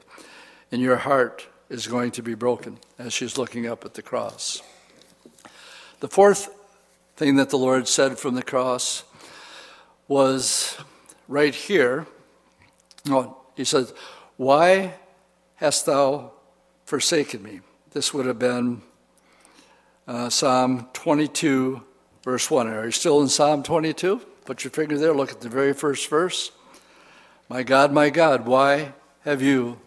[0.72, 4.62] and your heart is going to be broken as she's looking up at the cross.
[6.06, 6.54] The fourth
[7.16, 9.06] thing that the Lord said from the cross
[10.08, 10.78] was
[11.28, 12.06] right here.
[13.08, 13.92] No, he says,
[14.38, 14.94] Why
[15.56, 16.34] hast thou
[16.86, 17.62] forsaken me?
[17.90, 18.84] This would have been
[20.08, 21.82] uh, Psalm 22,
[22.24, 22.68] verse 1.
[22.68, 24.22] Are you still in Psalm 22?
[24.46, 26.52] Put your finger there, look at the very first verse.
[27.50, 29.80] My God, my God, why have you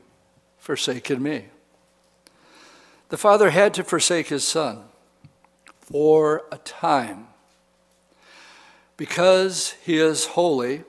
[0.59, 1.45] forsaken me.
[3.09, 4.88] The father had to forsake his son
[5.91, 7.29] for a time
[8.99, 10.85] because he is holy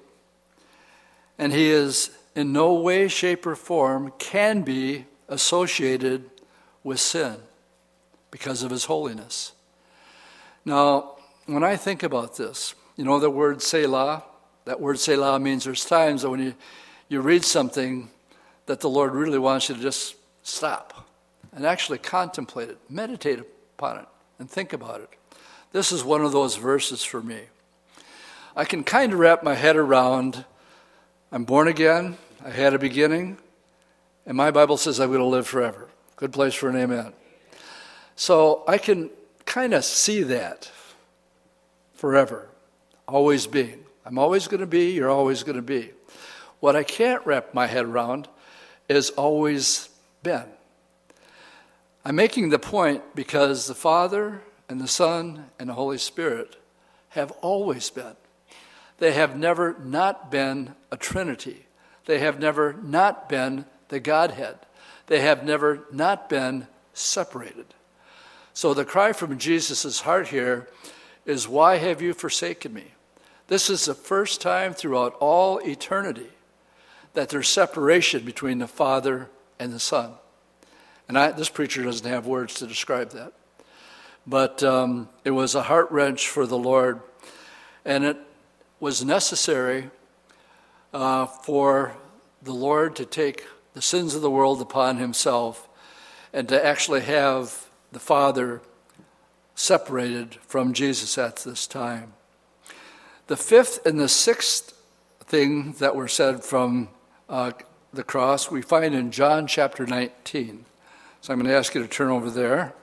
[1.37, 6.29] and he is in no way, shape, or form can be associated
[6.83, 7.37] with sin
[8.29, 9.53] because of his holiness.
[10.65, 14.23] Now, when I think about this, you know the word Selah?
[14.65, 16.53] That word Selah means there's times that when you,
[17.07, 18.09] you read something
[18.65, 21.07] that the Lord really wants you to just stop
[21.53, 24.05] and actually contemplate it, meditate upon it,
[24.39, 25.09] and think about it.
[25.71, 27.41] This is one of those verses for me.
[28.55, 30.45] I can kind of wrap my head around
[31.31, 33.37] I'm born again, I had a beginning,
[34.25, 35.87] and my Bible says I'm going to live forever.
[36.15, 37.13] Good place for an amen.
[38.15, 39.11] So I can
[39.45, 40.71] kind of see that
[41.93, 42.49] forever,
[43.07, 43.85] always being.
[44.05, 45.91] I'm always going to be, you're always going to be.
[46.61, 48.27] What I can't wrap my head around
[48.87, 49.87] is always
[50.23, 50.45] been.
[52.05, 56.55] I'm making the point because the Father and the Son and the Holy Spirit
[57.09, 58.15] have always been.
[58.99, 61.65] They have never not been a Trinity.
[62.05, 64.57] They have never not been the Godhead.
[65.07, 67.65] They have never not been separated.
[68.53, 70.67] So the cry from Jesus' heart here
[71.25, 72.93] is, Why have you forsaken me?
[73.47, 76.29] This is the first time throughout all eternity
[77.13, 80.13] that there's separation between the Father and the Son.
[81.09, 83.33] And I, this preacher doesn't have words to describe that.
[84.27, 87.01] But um, it was a heart wrench for the Lord.
[87.83, 88.17] And it
[88.79, 89.89] was necessary
[90.93, 91.97] uh, for
[92.43, 95.67] the Lord to take the sins of the world upon himself
[96.31, 98.61] and to actually have the Father
[99.55, 102.13] separated from Jesus at this time.
[103.25, 104.79] The fifth and the sixth
[105.21, 106.89] thing that were said from
[107.27, 107.51] uh,
[107.91, 110.65] the cross we find in John chapter 19.
[111.21, 112.73] So I'm going to ask you to turn over there.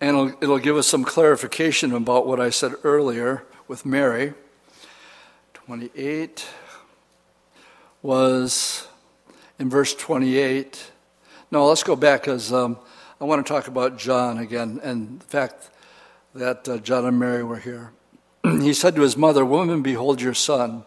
[0.00, 4.34] And it'll, it'll give us some clarification about what I said earlier with Mary.
[5.54, 6.46] 28
[8.02, 8.88] was
[9.58, 10.90] in verse 28.
[11.50, 12.76] No, let's go back because um,
[13.20, 15.70] I want to talk about John again and the fact
[16.34, 17.92] that uh, John and Mary were here.
[18.42, 20.84] he said to his mother, Woman, behold your son.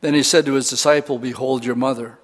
[0.00, 2.18] Then he said to his disciple, Behold your mother.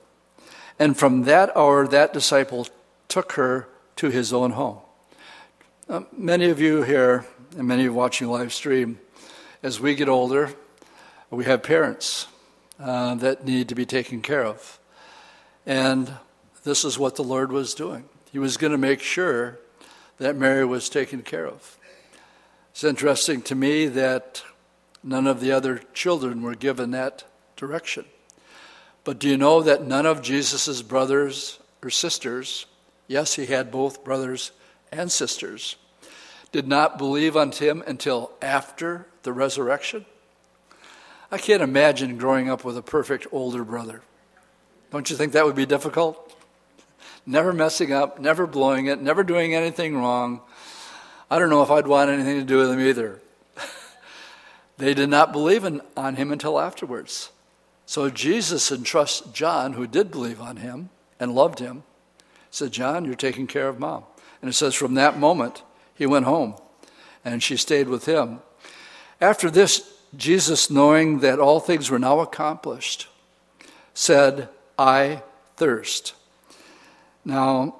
[0.78, 2.66] And from that hour, that disciple
[3.08, 4.78] took her to his own home.
[5.88, 7.24] Uh, many of you here,
[7.56, 8.98] and many of you watching live stream,
[9.62, 10.50] as we get older,
[11.30, 12.26] we have parents
[12.78, 14.78] uh, that need to be taken care of.
[15.64, 16.12] And
[16.64, 18.08] this is what the Lord was doing.
[18.30, 19.58] He was going to make sure
[20.18, 21.78] that Mary was taken care of.
[22.70, 24.42] It's interesting to me that
[25.02, 27.24] none of the other children were given that
[27.56, 28.04] direction.
[29.06, 32.66] But do you know that none of Jesus' brothers or sisters,
[33.06, 34.50] yes, he had both brothers
[34.90, 35.76] and sisters,
[36.50, 40.06] did not believe unto him until after the resurrection?
[41.30, 44.02] I can't imagine growing up with a perfect older brother.
[44.90, 46.36] Don't you think that would be difficult?
[47.24, 50.40] Never messing up, never blowing it, never doing anything wrong.
[51.30, 53.20] I don't know if I'd want anything to do with him either.
[54.78, 57.30] they did not believe in, on him until afterwards.
[57.86, 61.84] So Jesus entrusts John, who did believe on him and loved him,
[62.50, 64.04] said, John, you're taking care of mom.
[64.42, 65.62] And it says, from that moment,
[65.94, 66.56] he went home
[67.24, 68.40] and she stayed with him.
[69.20, 73.08] After this, Jesus, knowing that all things were now accomplished,
[73.94, 75.22] said, I
[75.56, 76.14] thirst.
[77.24, 77.76] Now,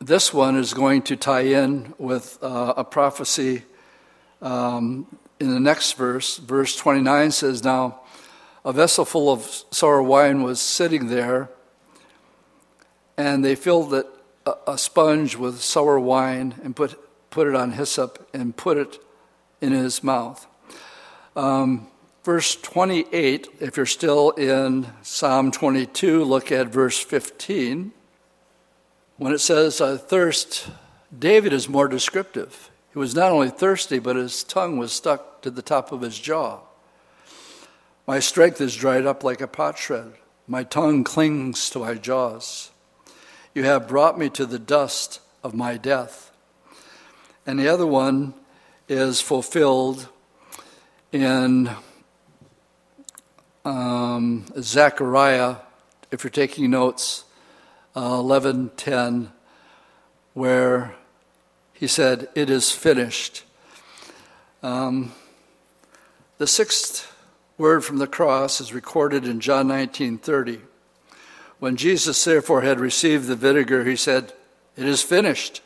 [0.00, 3.62] this one is going to tie in with uh, a prophecy
[4.40, 5.06] um,
[5.40, 6.36] in the next verse.
[6.36, 7.97] Verse 29 says, Now,
[8.68, 11.48] a vessel full of sour wine was sitting there,
[13.16, 14.06] and they filled it,
[14.44, 17.00] a, a sponge with sour wine and put,
[17.30, 18.98] put it on hyssop and put it
[19.62, 20.46] in his mouth.
[21.34, 21.86] Um,
[22.24, 27.92] verse 28, if you're still in Psalm 22, look at verse 15.
[29.16, 30.68] When it says, I thirst,
[31.18, 32.70] David is more descriptive.
[32.92, 36.18] He was not only thirsty, but his tongue was stuck to the top of his
[36.18, 36.60] jaw.
[38.08, 40.14] My strength is dried up like a potsherd.
[40.46, 42.70] My tongue clings to my jaws.
[43.54, 46.32] You have brought me to the dust of my death.
[47.46, 48.32] And the other one
[48.88, 50.08] is fulfilled
[51.12, 51.70] in
[53.66, 55.56] um, Zechariah,
[56.10, 57.24] if you're taking notes,
[57.94, 59.32] uh, 11:10,
[60.32, 60.94] where
[61.74, 63.44] he said, "It is finished."
[64.62, 65.12] Um,
[66.38, 67.12] the sixth
[67.58, 70.62] word from the cross is recorded in John 19:30.
[71.58, 74.32] When Jesus therefore had received the vinegar, he said,
[74.76, 75.60] "It is finished."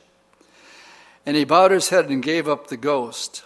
[1.26, 3.44] And he bowed his head and gave up the ghost.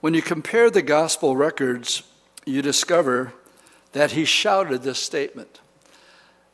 [0.00, 2.02] When you compare the gospel records,
[2.44, 3.32] you discover
[3.92, 5.60] that he shouted this statement.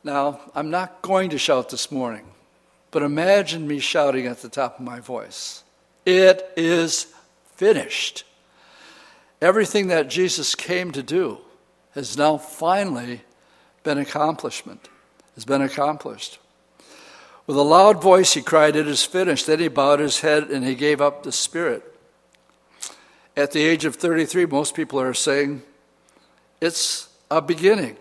[0.03, 2.31] Now, I'm not going to shout this morning,
[2.91, 5.63] but imagine me shouting at the top of my voice.
[6.05, 7.07] It is
[7.55, 8.23] finished.
[9.41, 11.39] Everything that Jesus came to do
[11.91, 13.21] has now finally
[13.83, 14.89] been accomplishment,
[15.35, 16.39] has been accomplished.
[17.45, 19.47] With a loud voice, he cried, It is finished.
[19.47, 21.83] Then he bowed his head and he gave up the spirit.
[23.37, 25.61] At the age of 33, most people are saying
[26.59, 27.97] it's a beginning.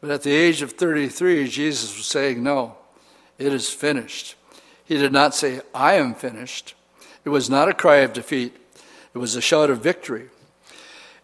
[0.00, 2.76] But at the age of 33, Jesus was saying, No,
[3.38, 4.34] it is finished.
[4.84, 6.74] He did not say, I am finished.
[7.24, 8.56] It was not a cry of defeat,
[9.14, 10.28] it was a shout of victory.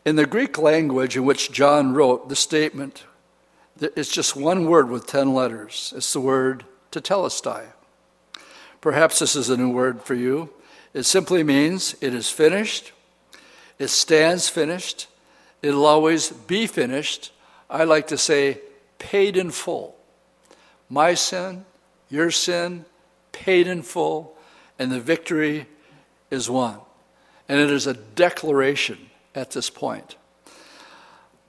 [0.08, 3.04] In the Greek language in which John wrote the statement,
[3.78, 5.92] it's just one word with 10 letters.
[5.94, 7.66] It's the word tetelestai.
[8.80, 10.48] Perhaps this is a new word for you.
[10.94, 12.92] It simply means it is finished
[13.78, 15.08] it stands finished.
[15.60, 17.30] It'll always be finished.
[17.68, 18.62] I like to say,
[18.98, 19.94] paid in full.
[20.88, 21.66] My sin,
[22.08, 22.86] your sin,
[23.32, 24.36] paid in full,
[24.78, 25.66] and the victory
[26.30, 26.78] is won.
[27.46, 29.07] And it is a declaration
[29.38, 30.16] at this point.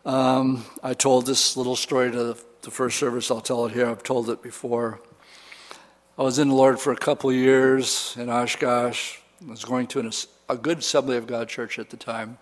[0.05, 3.31] Um, I told this little story to the, first service.
[3.31, 3.87] I'll tell it here.
[3.87, 5.01] I've told it before.
[6.19, 9.17] I was in the Lord for a couple of years in Oshkosh.
[9.43, 10.11] I was going to an
[10.49, 12.37] a good Assembly of God church at the time.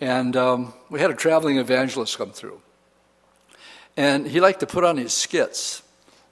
[0.00, 2.62] And um, we had a traveling evangelist come through.
[3.94, 5.82] And he liked to put on these skits,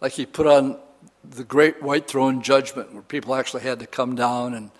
[0.01, 0.79] like he put on
[1.23, 4.71] the Great White Throne Judgment, where people actually had to come down and,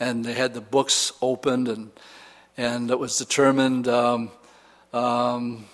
[0.00, 1.90] and they had the books opened, and,
[2.56, 4.30] and it was determined um,
[4.92, 5.66] um,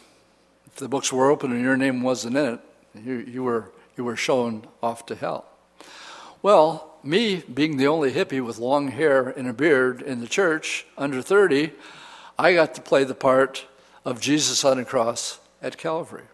[0.67, 2.61] if the books were open and your name wasn't in it,
[3.05, 5.47] you, you, were, you were shown off to hell.
[6.43, 10.87] Well, me being the only hippie with long hair and a beard in the church,
[10.97, 11.73] under 30,
[12.39, 13.67] I got to play the part
[14.05, 16.25] of Jesus on a cross at Calvary.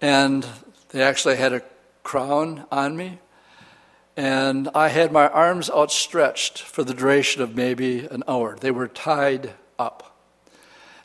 [0.00, 0.46] And
[0.90, 1.62] they actually had a
[2.02, 3.18] crown on me,
[4.16, 8.56] and I had my arms outstretched for the duration of maybe an hour.
[8.58, 10.16] They were tied up.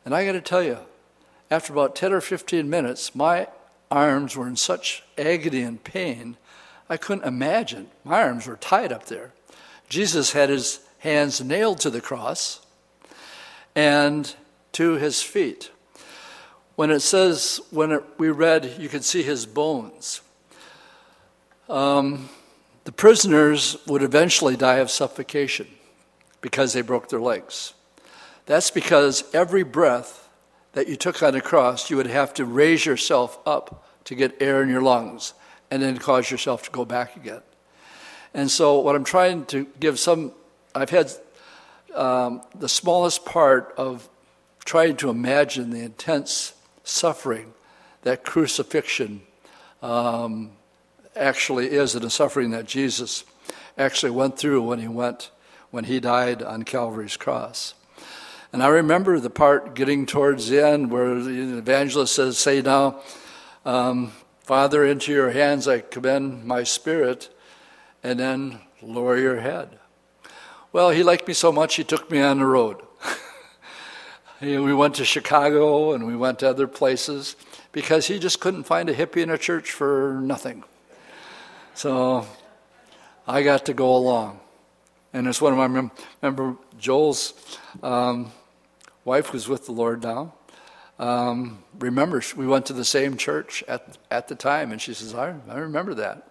[0.06, 0.80] And I got to tell you,
[1.50, 3.48] after about 10 or 15 minutes, my
[3.90, 6.38] arms were in such agony and pain
[6.90, 7.88] I couldn't imagine.
[8.04, 9.32] My arms were tied up there.
[9.88, 12.66] Jesus had his hands nailed to the cross
[13.76, 14.34] and
[14.74, 15.70] to his feet.
[16.76, 20.22] When it says, when it, we read, you could see his bones.
[21.68, 22.30] Um,
[22.90, 25.68] the prisoners would eventually die of suffocation
[26.42, 27.76] because they broke their legs.
[28.48, 30.28] That's because every breath
[30.74, 34.42] that you took on a cross, you would have to raise yourself up to get
[34.42, 35.36] air in your lungs
[35.70, 37.44] and then cause yourself to go back again.
[38.34, 40.32] And so, what I'm trying to give some,
[40.74, 41.12] I've had
[41.94, 44.10] um, the smallest part of
[44.66, 47.54] trying to imagine the intense suffering
[48.02, 49.22] that crucifixion
[49.84, 50.54] um,
[51.20, 53.24] actually is, and the suffering that Jesus
[53.78, 55.32] actually went through when he went,
[55.72, 57.74] when he died on Calvary's cross.
[58.52, 63.02] And I remember the part getting towards the end where the evangelist says, Say now,
[63.66, 64.12] um,
[64.44, 67.30] Father, into your hands I commend my spirit,
[68.02, 69.78] and then lower your head.
[70.72, 72.82] Well, he liked me so much, he took me on the road.
[74.42, 77.36] we went to Chicago and we went to other places
[77.72, 80.64] because he just couldn't find a hippie in a church for nothing.
[81.74, 82.26] So
[83.28, 84.40] I got to go along.
[85.14, 85.90] And it's one of my,
[86.22, 87.34] remember Joel's
[87.82, 88.32] um,
[89.06, 90.34] wife was with the Lord now.
[91.00, 95.16] Um, remember, we went to the same church at, at the time, and she says,
[95.16, 96.30] I, I remember that.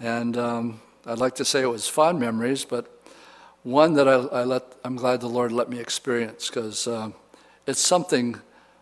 [0.00, 3.02] And um, I'd like to say it was fond memories, but
[3.62, 7.10] one that I, I let, I'm glad the Lord let me experience because uh,
[7.66, 8.40] it's something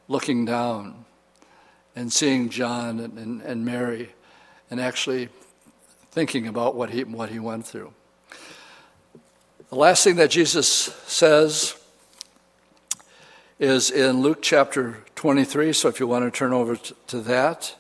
[0.09, 1.05] looking down
[1.97, 4.11] and seeing John and, and, and Mary
[4.71, 5.29] and actually
[6.11, 7.93] thinking about what he, what he went through.
[9.69, 10.69] The last thing that Jesus
[11.07, 11.77] says
[13.59, 15.73] is in Luke chapter 23.
[15.73, 17.77] So if you want to turn over to that,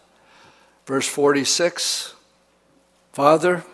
[0.87, 2.15] verse 46
[3.13, 3.65] Father,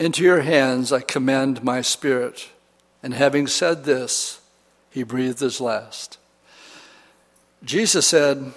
[0.00, 2.48] into your hands I commend my spirit.
[3.02, 4.40] And having said this,
[4.90, 6.18] he breathed his last.
[7.62, 8.52] Jesus said,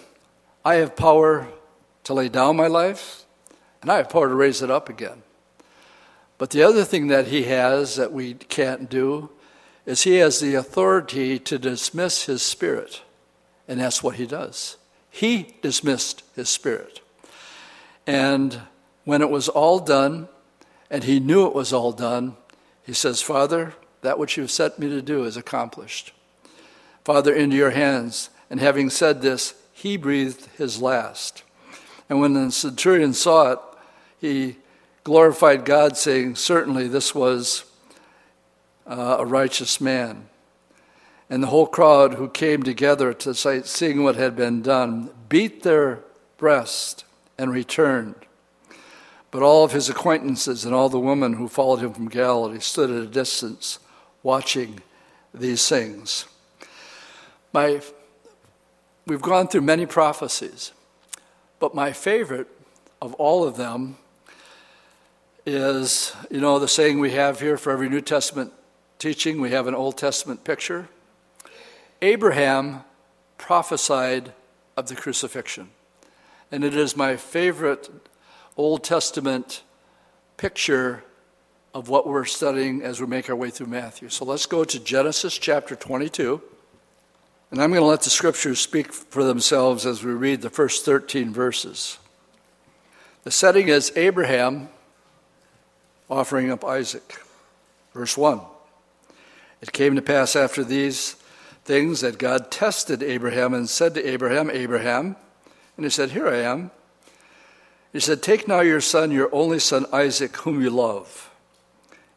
[0.65, 1.47] I have power
[2.03, 3.20] to lay down my life,
[3.81, 5.23] and I have power to raise it up again.
[6.37, 9.29] But the other thing that he has that we can't do
[9.85, 13.01] is he has the authority to dismiss his spirit.
[13.67, 14.77] And that's what he does.
[15.09, 17.01] He dismissed his spirit.
[18.07, 18.61] And
[19.05, 20.29] when it was all done,
[20.89, 22.37] and he knew it was all done,
[22.83, 26.11] he says, Father, that which you've set me to do is accomplished.
[27.03, 28.29] Father, into your hands.
[28.49, 31.43] And having said this, he breathed his last.
[32.09, 33.59] And when the centurion saw it,
[34.21, 34.55] he
[35.03, 37.65] glorified God, saying, Certainly this was
[38.85, 40.29] uh, a righteous man.
[41.27, 45.63] And the whole crowd who came together to sight, seeing what had been done, beat
[45.63, 46.03] their
[46.37, 47.03] breast
[47.37, 48.15] and returned.
[49.31, 52.91] But all of his acquaintances and all the women who followed him from Galilee stood
[52.91, 53.79] at a distance
[54.23, 54.81] watching
[55.33, 56.25] these things.
[57.53, 57.81] My,
[59.07, 60.73] we've gone through many prophecies,
[61.59, 62.47] but my favorite
[63.01, 63.97] of all of them
[65.45, 68.53] is, you know, the saying we have here for every New Testament
[68.99, 70.87] teaching, we have an Old Testament picture.
[72.01, 72.83] Abraham
[73.37, 74.33] prophesied
[74.77, 75.69] of the crucifixion.
[76.51, 77.89] And it is my favorite
[78.57, 79.63] Old Testament
[80.37, 81.03] picture
[81.73, 84.09] of what we're studying as we make our way through Matthew.
[84.09, 86.41] So let's go to Genesis chapter 22.
[87.49, 90.85] And I'm going to let the scriptures speak for themselves as we read the first
[90.85, 91.97] 13 verses.
[93.23, 94.69] The setting is Abraham
[96.11, 97.23] offering up Isaac.
[97.93, 98.41] Verse 1.
[99.61, 101.15] It came to pass after these
[101.63, 105.15] things that God tested Abraham and said to Abraham, Abraham,
[105.77, 106.71] and he said, Here I am.
[107.93, 111.31] He said, Take now your son, your only son Isaac, whom you love,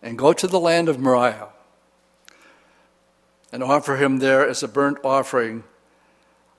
[0.02, 1.48] and go to the land of Moriah,
[3.52, 5.62] and offer him there as a burnt offering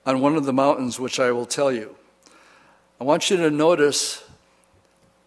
[0.06, 1.96] on one of the mountains which I will tell you.
[3.00, 4.25] I want you to notice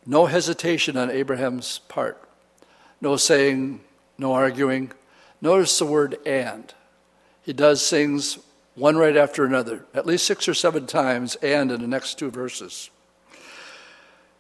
[0.09, 2.21] no hesitation on Abraham's part,
[2.99, 3.79] no saying,
[4.17, 4.91] no arguing,
[5.41, 6.73] Notice the word and.
[7.43, 8.39] He does things
[8.75, 12.29] one right after another, at least six or seven times, and in the next two
[12.29, 12.89] verses.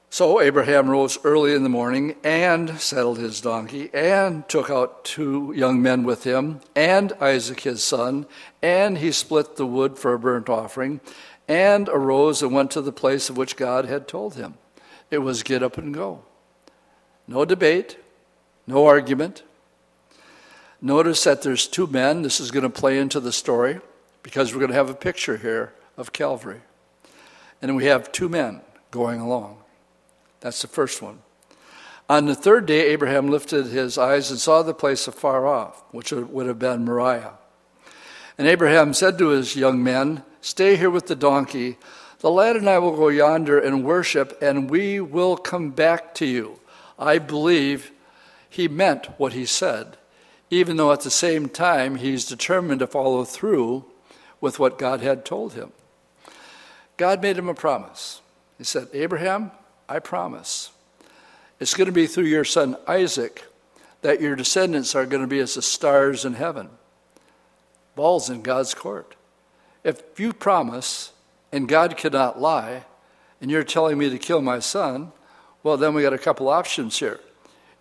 [0.09, 5.53] So Abraham rose early in the morning and saddled his donkey and took out two
[5.55, 8.25] young men with him and Isaac his son,
[8.61, 10.99] and he split the wood for a burnt offering
[11.47, 14.55] and arose and went to the place of which God had told him.
[15.11, 16.23] It was get up and go.
[17.27, 17.97] No debate,
[18.67, 19.43] no argument,
[20.81, 22.21] Notice that there's two men.
[22.21, 23.81] This is going to play into the story
[24.23, 26.61] because we're going to have a picture here of Calvary.
[27.61, 29.57] And we have two men going along.
[30.39, 31.19] That's the first one.
[32.07, 36.11] On the third day, Abraham lifted his eyes and saw the place afar off, which
[36.11, 37.33] would have been Moriah.
[38.37, 41.77] And Abraham said to his young men, Stay here with the donkey.
[42.19, 46.25] The lad and I will go yonder and worship, and we will come back to
[46.25, 46.59] you.
[46.97, 47.91] I believe
[48.49, 49.97] he meant what he said
[50.49, 53.85] even though at the same time he's determined to follow through
[54.41, 55.71] with what God had told him.
[56.97, 58.21] God made him a promise.
[58.57, 59.51] He said, Abraham,
[59.87, 60.71] I promise.
[61.59, 63.45] It's going to be through your son Isaac
[64.01, 66.69] that your descendants are going to be as the stars in heaven.
[67.95, 69.15] Ball's in God's court.
[69.83, 71.11] If you promise
[71.51, 72.85] and God cannot lie,
[73.41, 75.11] and you're telling me to kill my son,
[75.63, 77.19] well, then we got a couple options here.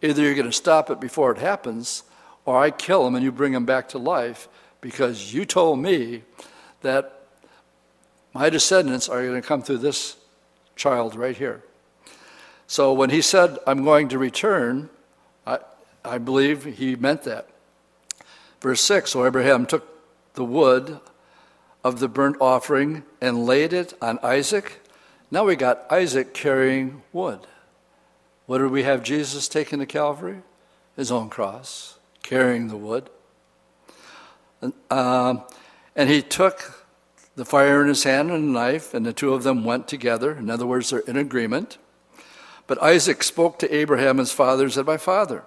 [0.03, 2.05] Either you're going to stop it before it happens,
[2.45, 4.49] or I kill him and you bring him back to life
[4.81, 6.23] because you told me
[6.83, 7.23] that
[8.33, 10.17] my descendants are going to come through this
[10.77, 11.63] child right here.
[12.67, 14.91] So when he said, I'm going to return,
[15.47, 15.59] I,
[16.05, 17.49] I believe he meant that.
[18.61, 19.87] Verse 6 So Abraham took
[20.35, 21.01] the wood
[21.89, 24.81] of the burnt offering and laid it on Isaac.
[25.31, 27.41] Now we got Isaac carrying wood.
[28.47, 30.43] What did we have Jesus taking to Calvary?
[30.97, 33.09] His own cross, carrying the wood.
[34.61, 35.43] And, um,
[35.97, 36.87] and he took
[37.37, 40.33] the fire in his hand and a knife, and the two of them went together.
[40.33, 41.79] In other words, they're in agreement.
[42.67, 45.45] But Isaac spoke to Abraham, his father, and said, My father.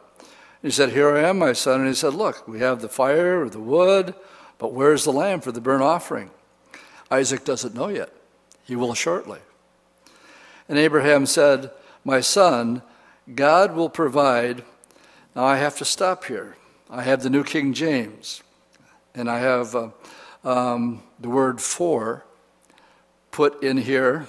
[0.62, 1.82] He said, Here I am, my son.
[1.82, 4.16] And he said, Look, we have the fire or the wood,
[4.62, 6.30] but where's the lamb for the burnt offering?
[7.10, 8.14] Isaac doesn't know yet.
[8.64, 9.40] He will shortly.
[10.70, 11.72] And Abraham said,
[12.06, 12.84] My son,
[13.34, 14.64] God will provide.
[15.36, 16.58] Now I have to stop here.
[16.92, 18.44] I have the New King James,
[19.16, 19.90] and I have uh,
[20.44, 22.24] um, the word for
[23.32, 24.28] put in here,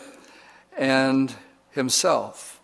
[0.78, 1.34] and
[1.72, 2.58] himself.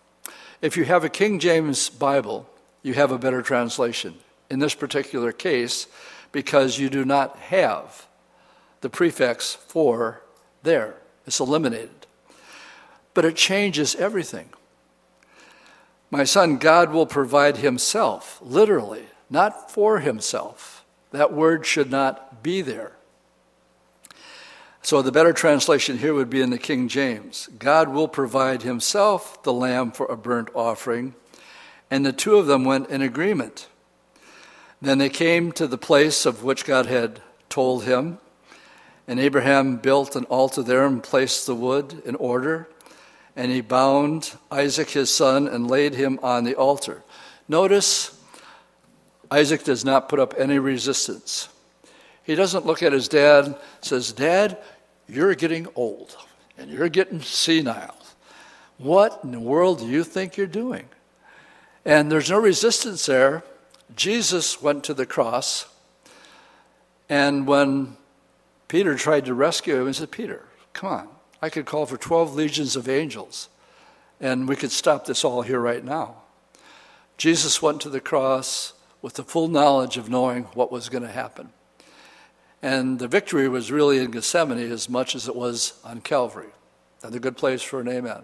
[0.59, 2.49] If you have a King James Bible,
[2.81, 4.15] you have a better translation.
[4.49, 5.85] In this particular case,
[6.31, 8.07] because you do not have
[8.81, 10.21] the prefix for
[10.63, 12.07] there, it's eliminated.
[13.13, 14.49] But it changes everything.
[16.11, 20.83] My son, God will provide himself, literally, not for himself.
[21.11, 22.93] That word should not be there.
[24.81, 29.43] So the better translation here would be in the King James God will provide himself
[29.43, 31.15] the lamb for a burnt offering.
[31.91, 33.67] And the two of them went in agreement.
[34.81, 38.19] Then they came to the place of which God had told him.
[39.07, 42.69] And Abraham built an altar there and placed the wood in order.
[43.35, 47.03] And he bound Isaac his son and laid him on the altar.
[47.47, 48.17] Notice,
[49.31, 51.49] Isaac does not put up any resistance.
[52.23, 54.57] He doesn't look at his dad says, Dad,
[55.07, 56.15] you're getting old
[56.57, 57.95] and you're getting senile.
[58.77, 60.87] What in the world do you think you're doing?
[61.85, 63.43] And there's no resistance there.
[63.95, 65.67] Jesus went to the cross,
[67.09, 67.97] and when
[68.67, 71.07] Peter tried to rescue him, he said, Peter, come on.
[71.41, 73.49] I could call for 12 legions of angels,
[74.19, 76.15] and we could stop this all here right now.
[77.17, 81.11] Jesus went to the cross with the full knowledge of knowing what was going to
[81.11, 81.49] happen.
[82.61, 86.49] And the victory was really in Gethsemane as much as it was on Calvary.
[87.01, 88.23] And Another good place for an amen.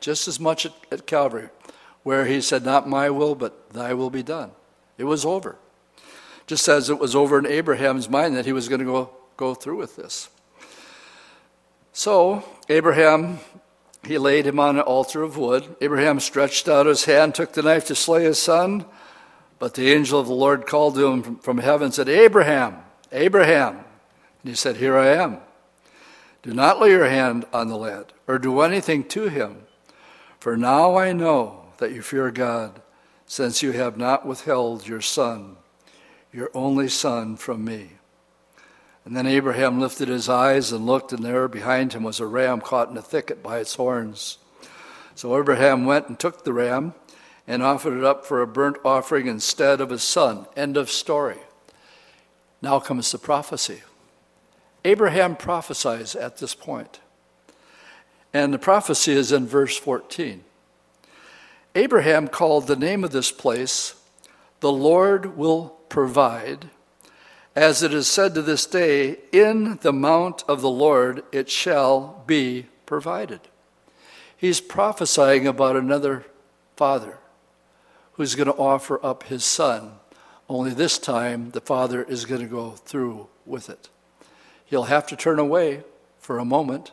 [0.00, 1.48] Just as much at, at Calvary,
[2.02, 4.50] where he said, Not my will, but thy will be done.
[4.98, 5.56] It was over.
[6.46, 9.54] Just as it was over in Abraham's mind that he was going to go, go
[9.54, 10.28] through with this.
[11.92, 13.38] So, Abraham,
[14.04, 15.76] he laid him on an altar of wood.
[15.80, 18.84] Abraham stretched out his hand, took the knife to slay his son.
[19.58, 22.78] But the angel of the Lord called to him from, heaven and said, Abraham,
[23.12, 23.76] Abraham.
[23.76, 25.38] And he said, Here I am.
[26.42, 29.62] Do not lay your hand on the lad or do anything to him,
[30.40, 32.82] for now I know that you fear God,
[33.26, 35.56] since you have not withheld your son,
[36.32, 37.92] your only son, from me.
[39.04, 42.60] And then Abraham lifted his eyes and looked, and there behind him was a ram
[42.60, 44.38] caught in a thicket by its horns.
[45.14, 46.94] So Abraham went and took the ram
[47.46, 50.46] and offered it up for a burnt offering instead of his son.
[50.56, 51.38] End of story.
[52.62, 53.82] Now comes the prophecy.
[54.84, 57.00] Abraham prophesies at this point.
[58.32, 60.42] And the prophecy is in verse 14.
[61.74, 63.94] Abraham called the name of this place,
[64.60, 66.70] The Lord Will Provide.
[67.56, 72.22] As it is said to this day, In the mount of the Lord it shall
[72.26, 73.40] be provided.
[74.36, 76.26] He's prophesying about another
[76.76, 77.18] father
[78.14, 79.92] who's going to offer up his son
[80.48, 83.88] only this time, the Father is going to go through with it.
[84.66, 85.84] He'll have to turn away
[86.18, 86.92] for a moment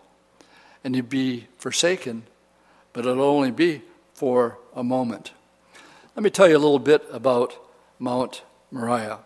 [0.83, 2.23] and he'll be forsaken,
[2.93, 3.81] but it'll only be
[4.21, 5.31] for a moment.
[6.15, 7.57] Let me tell you a little bit about
[7.97, 9.17] Mount Moriah.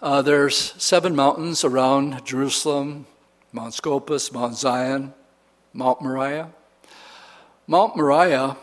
[0.00, 3.04] Uh, there's seven mountains around Jerusalem
[3.52, 5.12] Mount Scopus, Mount Zion,
[5.74, 6.48] Mount Moriah.
[7.66, 8.56] Mount Moriah,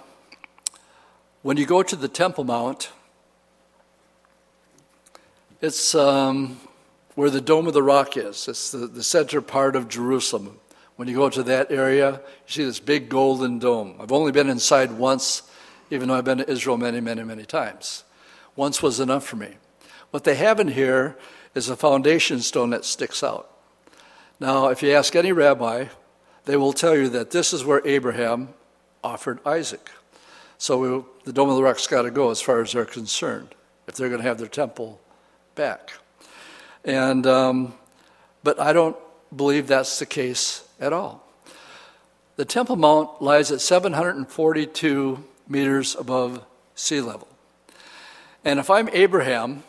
[1.43, 2.89] when you go to the Temple Mount,
[5.61, 6.59] it's um,
[7.13, 8.47] where the Dome of the Rock is.
[8.47, 10.59] It's the, the center part of Jerusalem.
[10.97, 12.13] When you go to that area,
[12.47, 13.95] you see this big golden dome.
[13.99, 15.43] I've only been inside once,
[15.91, 18.03] even though I've been to Israel many, many, many times.
[18.55, 19.57] Once was enough for me.
[20.09, 21.15] What they have in here
[21.53, 23.51] is a foundation stone that sticks out.
[24.39, 25.85] Now, if you ask any rabbi,
[26.45, 28.49] they will tell you that this is where Abraham
[29.03, 29.91] offered Isaac.
[30.57, 33.53] So we, the Dome of the Rock's got to go as far as they're concerned,
[33.85, 34.99] if they're going to have their temple
[35.53, 35.93] back.
[36.83, 37.75] And, um,
[38.43, 38.97] but I don't
[39.35, 41.23] believe that's the case at all.
[42.35, 47.27] The Temple Mount lies at 742 meters above sea level.
[48.45, 49.63] And if I'm Abraham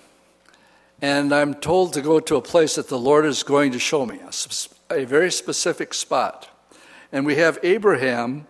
[1.01, 4.05] and I'm told to go to a place that the Lord is going to show
[4.05, 4.21] me,
[4.91, 6.49] a, very specific spot,
[7.11, 8.47] and we have Abraham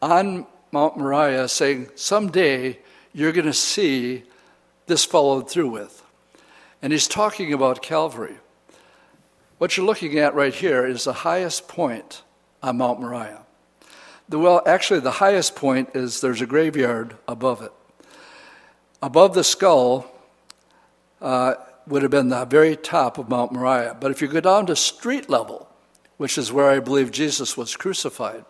[0.00, 2.78] on Mount Moriah saying, Someday
[3.14, 4.24] you're going to see
[4.86, 6.02] this followed through with.
[6.82, 8.36] And he's talking about Calvary.
[9.62, 12.24] What you're looking at right here is the highest point
[12.64, 13.42] on Mount Moriah.
[14.28, 17.70] The, well, actually, the highest point is there's a graveyard above it.
[19.00, 20.12] Above the skull
[21.20, 21.54] uh,
[21.86, 23.96] would have been the very top of Mount Moriah.
[24.00, 25.68] But if you go down to street level,
[26.16, 28.44] which is where I believe Jesus was crucified,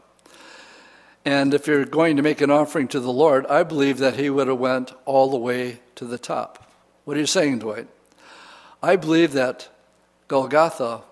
[1.26, 4.30] and if you're going to make an offering to the Lord, I believe that he
[4.30, 6.72] would have went all the way to the top.
[7.04, 7.88] What are you saying, Dwight?
[8.82, 9.68] I believe that
[10.32, 11.02] Golgotha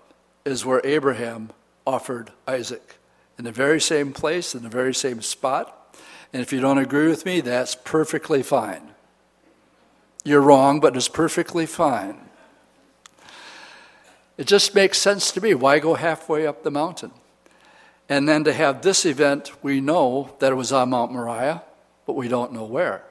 [0.45, 1.51] is where Abraham
[1.85, 2.95] offered Isaac,
[3.37, 5.95] in the very same place, in the very same spot.
[6.33, 8.81] And if you don't agree with me, that's perfectly fine.
[10.23, 12.17] You're wrong, but it's perfectly fine.
[14.39, 15.53] It just makes sense to me.
[15.53, 17.11] Why go halfway up the mountain?
[18.09, 21.61] And then to have this event, we know that it was on Mount Moriah,
[22.07, 23.03] but we don't know where.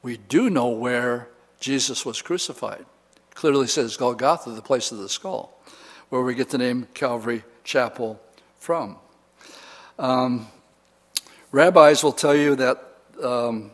[0.00, 1.26] We do know where
[1.58, 2.86] Jesus was crucified.
[3.40, 5.58] Clearly says Golgotha, the place of the skull,
[6.10, 8.20] where we get the name Calvary Chapel
[8.58, 8.96] from.
[9.98, 10.48] Um,
[11.50, 12.84] rabbis will tell you that,
[13.22, 13.70] um,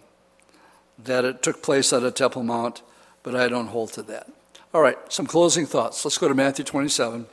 [1.03, 2.83] that it took place at a Temple Mount,
[3.25, 4.31] but I don't hold to that.
[4.73, 6.05] All right, some closing thoughts.
[6.05, 7.27] Let's go to Matthew 27,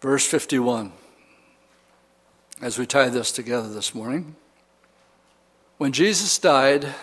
[0.00, 0.92] verse 51
[2.62, 4.36] as we tie this together this morning.
[5.78, 6.94] When Jesus died,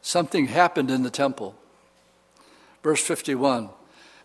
[0.00, 1.56] something happened in the temple.
[2.84, 3.70] Verse 51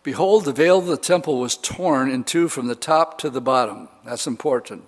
[0.03, 3.41] Behold, the veil of the temple was torn in two from the top to the
[3.41, 3.87] bottom.
[4.05, 4.83] That's important.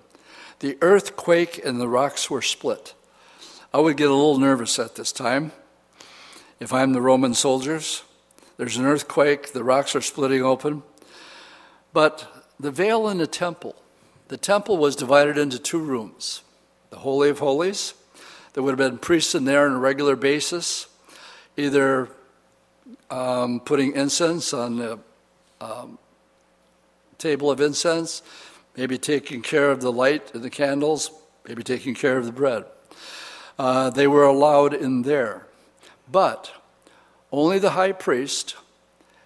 [0.60, 2.94] The earth quaked and the rocks were split.
[3.74, 5.52] I would get a little nervous at this time.
[6.60, 8.04] If I'm the Roman soldiers,
[8.58, 10.82] there's an earthquake, the rocks are splitting open.
[11.92, 13.74] But the veil in the temple
[14.28, 16.42] the temple was divided into two rooms
[16.90, 17.94] the Holy of Holies.
[18.52, 20.88] There would have been priests in there on a regular basis,
[21.56, 22.10] either
[23.10, 24.98] um, putting incense on the
[25.60, 25.98] um,
[27.18, 28.22] table of incense,
[28.76, 31.10] maybe taking care of the light and the candles,
[31.46, 32.64] maybe taking care of the bread.
[33.58, 35.46] Uh, they were allowed in there.
[36.10, 36.52] But
[37.30, 38.56] only the high priest,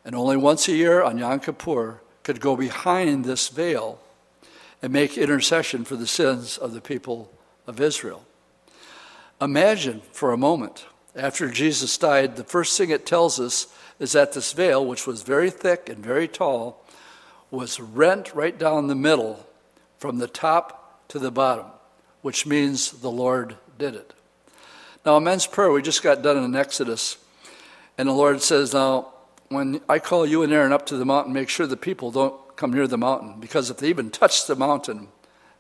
[0.04, 4.00] and only once a year on Yom Kippur, could go behind this veil
[4.82, 7.32] and make intercession for the sins of the people
[7.66, 8.24] of Israel.
[9.40, 10.86] Imagine for a moment,
[11.16, 13.66] after Jesus died, the first thing it tells us
[13.98, 16.84] is that this veil, which was very thick and very tall,
[17.50, 19.46] was rent right down the middle
[19.98, 21.66] from the top to the bottom,
[22.22, 24.12] which means the Lord did it.
[25.04, 27.16] Now, a men's prayer, we just got done in Exodus,
[27.96, 29.12] and the Lord says, Now,
[29.48, 32.34] when I call you and Aaron up to the mountain, make sure the people don't
[32.56, 35.08] come near the mountain because if they even touch the mountain,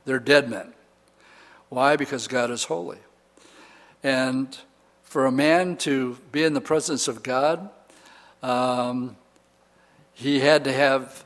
[0.04, 0.72] they're dead men.
[1.68, 1.96] Why?
[1.96, 2.98] Because God is holy.
[4.02, 4.56] And
[5.06, 7.70] for a man to be in the presence of God,
[8.42, 9.16] um,
[10.12, 11.24] he had to have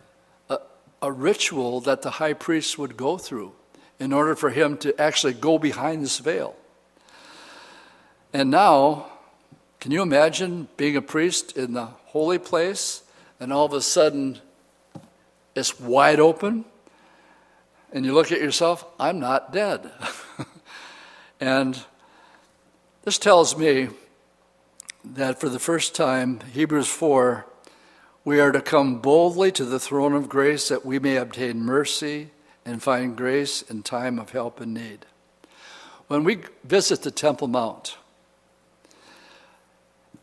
[0.49, 0.59] a,
[1.03, 3.53] a ritual that the high priest would go through
[3.99, 6.55] in order for him to actually go behind this veil.
[8.33, 9.07] And now,
[9.81, 13.03] can you imagine being a priest in the holy place
[13.41, 14.39] and all of a sudden
[15.57, 16.64] it's wide open,
[17.93, 19.91] and you look at yourself, I'm not dead.
[21.41, 21.83] and
[23.05, 23.89] this tells me
[25.05, 27.47] that for the first time, Hebrews 4,
[28.25, 32.31] we are to come boldly to the throne of grace that we may obtain mercy
[32.65, 35.07] and find grace in time of help and need.
[36.09, 37.97] When we visit the Temple Mount,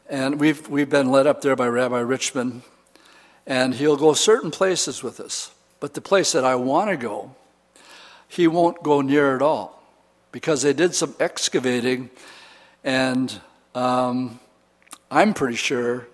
[0.09, 2.61] and we've, we've been led up there by Rabbi Richman
[3.45, 5.51] and he'll go certain places with us.
[5.79, 7.35] But the place that I want to go,
[8.27, 9.81] he won't go near at all
[10.31, 12.09] because they did some excavating,
[12.83, 13.41] and
[13.75, 14.39] um,
[15.09, 16.07] I'm pretty sure,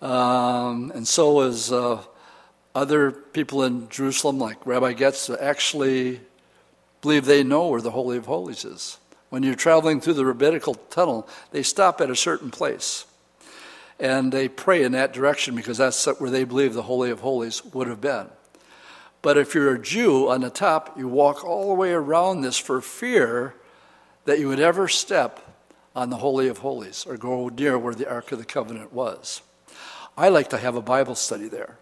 [0.00, 2.02] um, and so is uh,
[2.74, 6.20] Other people in Jerusalem, like Rabbi Getz, actually
[7.00, 8.98] believe they know where the Holy of Holies is.
[9.30, 13.06] When you're traveling through the rabbinical tunnel, they stop at a certain place
[13.98, 17.64] and they pray in that direction because that's where they believe the Holy of Holies
[17.64, 18.28] would have been.
[19.22, 22.56] But if you're a Jew on the top, you walk all the way around this
[22.56, 23.54] for fear
[24.24, 25.47] that you would ever step
[25.98, 29.42] on the Holy of Holies or go near where the Ark of the Covenant was.
[30.16, 31.76] I like to have a Bible study there.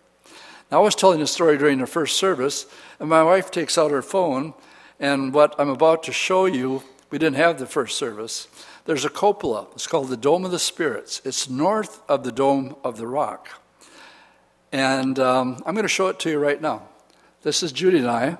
[0.71, 2.65] Now, I was telling a story during the first service,
[2.99, 4.55] and my wife takes out her phone,
[4.99, 8.49] and what I'm about to show you, we didn't have the first service.
[8.87, 9.67] There's a cupola.
[9.75, 11.21] It's called the Dome of the Spirits.
[11.23, 13.51] It's north of the Dome of the Rock.
[14.73, 16.89] And um, I'm going to show it to you right now.
[17.43, 18.39] This is Judy and I.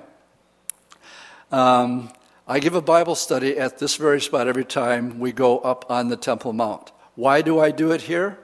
[1.51, 2.11] Um,
[2.47, 6.07] I give a Bible study at this very spot every time we go up on
[6.07, 6.91] the Temple Mount.
[7.15, 8.39] Why do I do it here?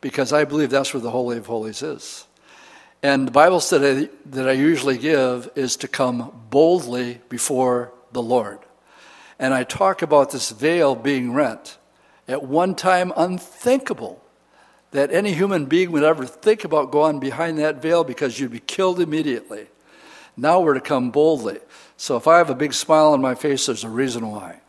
[0.00, 2.26] Because I believe that's where the Holy of Holies is.
[3.02, 8.60] And the Bible study that I usually give is to come boldly before the Lord
[9.38, 11.78] and I talk about this veil being rent.
[12.28, 14.22] At one time, unthinkable
[14.92, 18.60] that any human being would ever think about going behind that veil because you'd be
[18.60, 19.66] killed immediately.
[20.36, 21.58] Now we're to come boldly.
[21.96, 24.60] So if I have a big smile on my face, there's a reason why.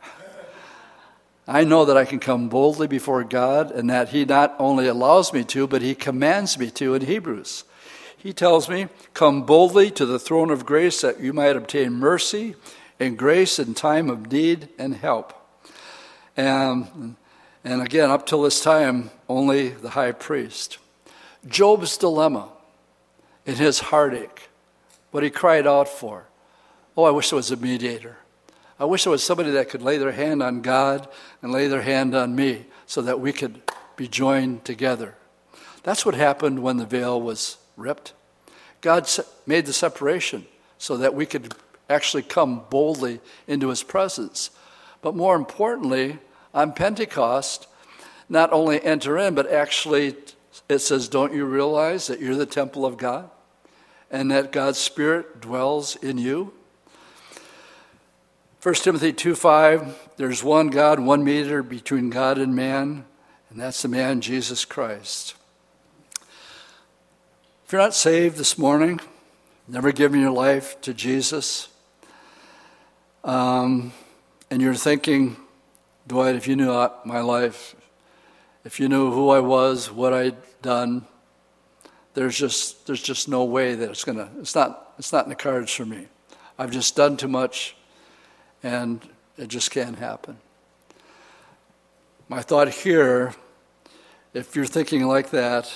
[1.47, 5.31] I know that I can come boldly before God and that He not only allows
[5.31, 7.65] me to, but He commands me to in Hebrews.
[8.17, 12.55] He tells me, Come boldly to the throne of grace that you might obtain mercy
[12.99, 15.33] and grace in time of need and help.
[16.35, 17.15] And,
[17.63, 20.79] and again, up till this time, only the high priest.
[21.47, 22.49] Job's dilemma
[23.45, 24.49] in his heartache,
[25.11, 26.25] what he cried out for.
[26.97, 28.17] Oh, I wish there was a mediator.
[28.79, 31.07] I wish there was somebody that could lay their hand on God
[31.41, 33.61] and lay their hand on me so that we could
[33.95, 35.15] be joined together.
[35.83, 38.13] That's what happened when the veil was ripped.
[38.81, 39.09] God
[39.45, 40.45] made the separation
[40.77, 41.53] so that we could
[41.89, 44.49] actually come boldly into his presence.
[45.01, 46.19] But more importantly,
[46.53, 47.67] on Pentecost,
[48.27, 50.15] not only enter in, but actually
[50.67, 53.29] it says, Don't you realize that you're the temple of God
[54.09, 56.53] and that God's Spirit dwells in you?
[58.65, 63.05] 1 Timothy 2 5, there's one God, one mediator between God and man,
[63.51, 65.35] and that's the man Jesus Christ.
[67.63, 68.99] If you're not saved this morning,
[69.67, 71.67] never given your life to Jesus,
[73.23, 73.93] um,
[74.49, 75.37] and you're thinking,
[76.07, 77.75] Dwight, if you knew my life,
[78.63, 81.05] if you knew who I was, what I'd done,
[82.15, 85.35] there's just there's just no way that it's gonna it's not it's not in the
[85.35, 86.07] cards for me.
[86.57, 87.75] I've just done too much,
[88.65, 89.07] and
[89.37, 90.37] it just can't happen.
[92.27, 93.35] My thought here,
[94.33, 95.71] if you're thinking like that,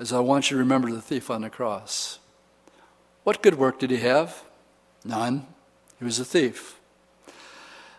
[0.00, 2.18] is I want you to remember the thief on the cross.
[3.22, 4.42] What good work did he have?
[5.04, 5.46] None.
[6.00, 6.80] He was a thief.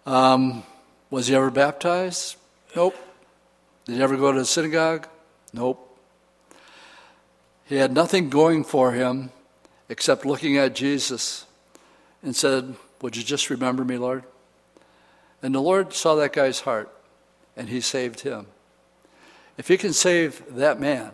[0.06, 0.64] Um,
[1.10, 2.36] was he ever baptized?
[2.76, 2.98] Nope.
[3.86, 5.08] Did he ever go to the synagogue?
[5.54, 5.98] Nope.
[7.64, 9.32] He had nothing going for him
[9.88, 11.46] except looking at Jesus
[12.22, 14.24] and said, Would you just remember me, Lord?
[15.42, 16.94] And the Lord saw that guy's heart
[17.56, 18.48] and he saved him.
[19.58, 21.12] If he can save that man,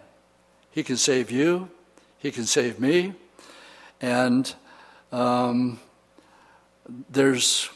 [0.72, 1.70] he can save you,
[2.18, 3.14] he can save me.
[4.02, 4.54] And
[5.12, 5.80] um,
[7.10, 7.70] there's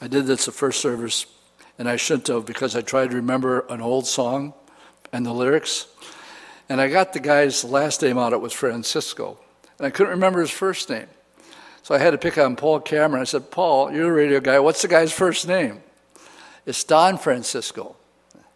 [0.00, 1.26] I did this the first service,
[1.76, 4.54] and I shouldn't have because I tried to remember an old song
[5.12, 5.88] and the lyrics.
[6.68, 9.38] And I got the guy's last name out, it was Francisco.
[9.78, 11.08] And I couldn't remember his first name.
[11.88, 13.22] So I had to pick on Paul Cameron.
[13.22, 14.58] I said, Paul, you're a radio guy.
[14.58, 15.80] What's the guy's first name?
[16.66, 17.96] It's Don Francisco.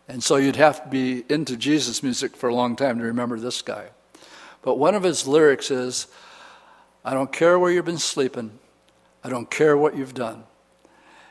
[0.07, 3.41] And so you'd have to be into Jesus music for a long time to remember
[3.41, 3.87] this guy.
[4.61, 6.09] But one of his lyrics is
[7.07, 8.59] I don't care where you've been sleeping,
[9.25, 10.45] I don't care what you've done.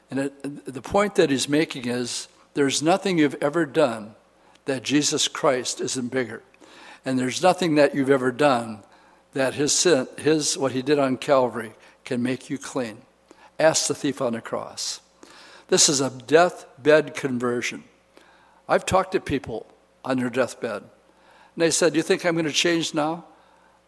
[0.10, 4.16] And it, the point that he's making is there's nothing you've ever done
[4.66, 6.42] that Jesus Christ isn't bigger.
[7.06, 8.80] And there's nothing that you've ever done
[9.34, 11.74] that his sin, his what he did on Calvary
[12.04, 13.04] can make you clean.
[13.60, 15.02] Ask the thief on the cross.
[15.68, 17.84] This is a deathbed conversion.
[18.68, 19.68] I've talked to people
[20.04, 20.82] on their deathbed.
[20.82, 23.26] And they said, Do you think I'm going to change now?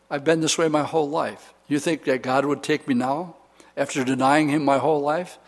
[0.09, 1.53] I've been this way my whole life.
[1.67, 3.35] You think that God would take me now
[3.75, 5.39] after denying him my whole life?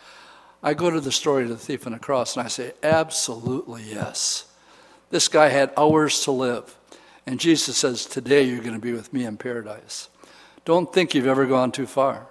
[0.62, 3.84] I go to the story of the thief on the cross and I say, absolutely
[3.84, 4.46] yes.
[5.10, 6.76] This guy had hours to live.
[7.26, 10.08] And Jesus says, Today you're going to be with me in paradise.
[10.64, 12.26] Don't think you've ever gone too far.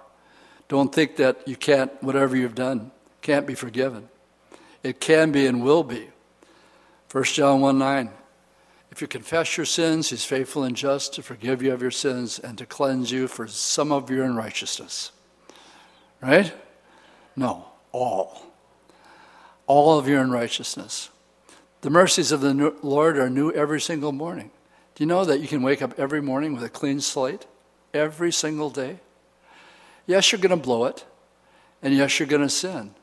[0.68, 2.90] Don't think that you can't, whatever you've done,
[3.22, 4.08] can't be forgiven.
[4.82, 6.08] It can be and will be.
[7.12, 8.10] 1 John 1 9.
[8.90, 12.38] If you confess your sins, he's faithful and just to forgive you of your sins
[12.38, 15.12] and to cleanse you for some of your unrighteousness.
[16.22, 16.52] Right?
[17.36, 18.42] No, all.
[19.66, 21.10] All of your unrighteousness.
[21.82, 24.50] The mercies of the Lord are new every single morning.
[24.94, 27.46] Do you know that you can wake up every morning with a clean slate?
[27.92, 29.00] Every single day?
[30.06, 31.04] Yes, you're going to blow it.
[31.82, 32.94] And yes, you're going to sin.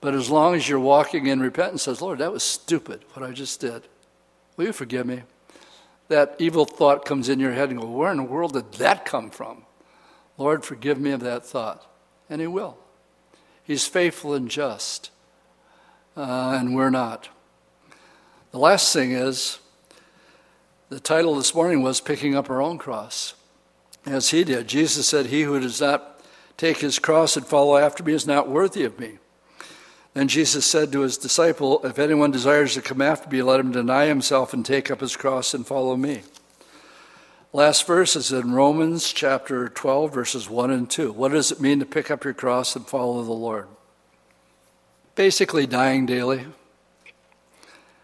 [0.00, 3.32] But as long as you're walking in repentance, says, Lord, that was stupid what I
[3.32, 3.82] just did.
[4.56, 5.22] Will you forgive me?
[6.08, 9.04] That evil thought comes in your head and go, Where in the world did that
[9.04, 9.64] come from?
[10.38, 11.86] Lord, forgive me of that thought.
[12.28, 12.78] And He will.
[13.62, 15.10] He's faithful and just.
[16.16, 17.28] Uh, and we're not.
[18.50, 19.60] The last thing is
[20.88, 23.34] the title this morning was Picking Up Our Own Cross.
[24.10, 24.66] As He did.
[24.66, 26.20] Jesus said, He who does not
[26.56, 29.18] take his cross and follow after me is not worthy of me.
[30.12, 33.72] Then Jesus said to his disciple, If anyone desires to come after me, let him
[33.72, 36.22] deny himself and take up his cross and follow me.
[37.52, 41.12] Last verse is in Romans chapter 12, verses 1 and 2.
[41.12, 43.68] What does it mean to pick up your cross and follow the Lord?
[45.14, 46.46] Basically, dying daily.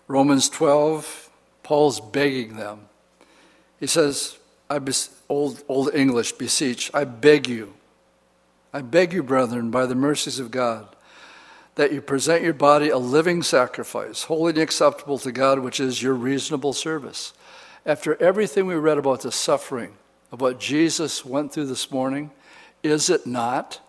[0.09, 1.30] Romans 12,
[1.62, 2.88] Paul's begging them.
[3.80, 4.38] He says,
[4.70, 7.74] I bes- old, old English, beseech, I beg you,
[8.72, 10.88] I beg you, brethren, by the mercies of God,
[11.76, 16.02] that you present your body a living sacrifice, holy and acceptable to God, which is
[16.02, 17.32] your reasonable service.
[17.84, 19.94] After everything we read about the suffering
[20.32, 22.30] of what Jesus went through this morning,
[22.82, 23.80] is it not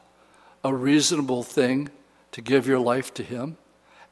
[0.63, 1.89] a reasonable thing
[2.31, 3.57] to give your life to Him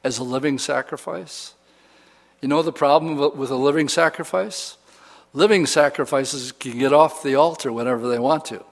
[0.02, 1.54] as a living sacrifice?
[2.40, 4.76] You know the problem with a living sacrifice?
[5.36, 8.64] Living sacrifices can get off the altar whenever they want to.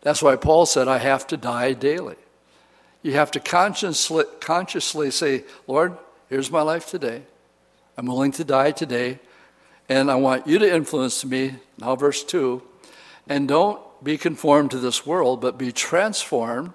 [0.00, 2.16] That's why Paul said, I have to die daily.
[3.00, 5.96] You have to consciously, consciously say, Lord,
[6.28, 7.22] here's my life today.
[7.96, 9.20] I'm willing to die today,
[9.88, 11.54] and I want you to influence me.
[11.78, 12.60] Now, verse 2
[13.28, 16.72] and don't be conformed to this world, but be transformed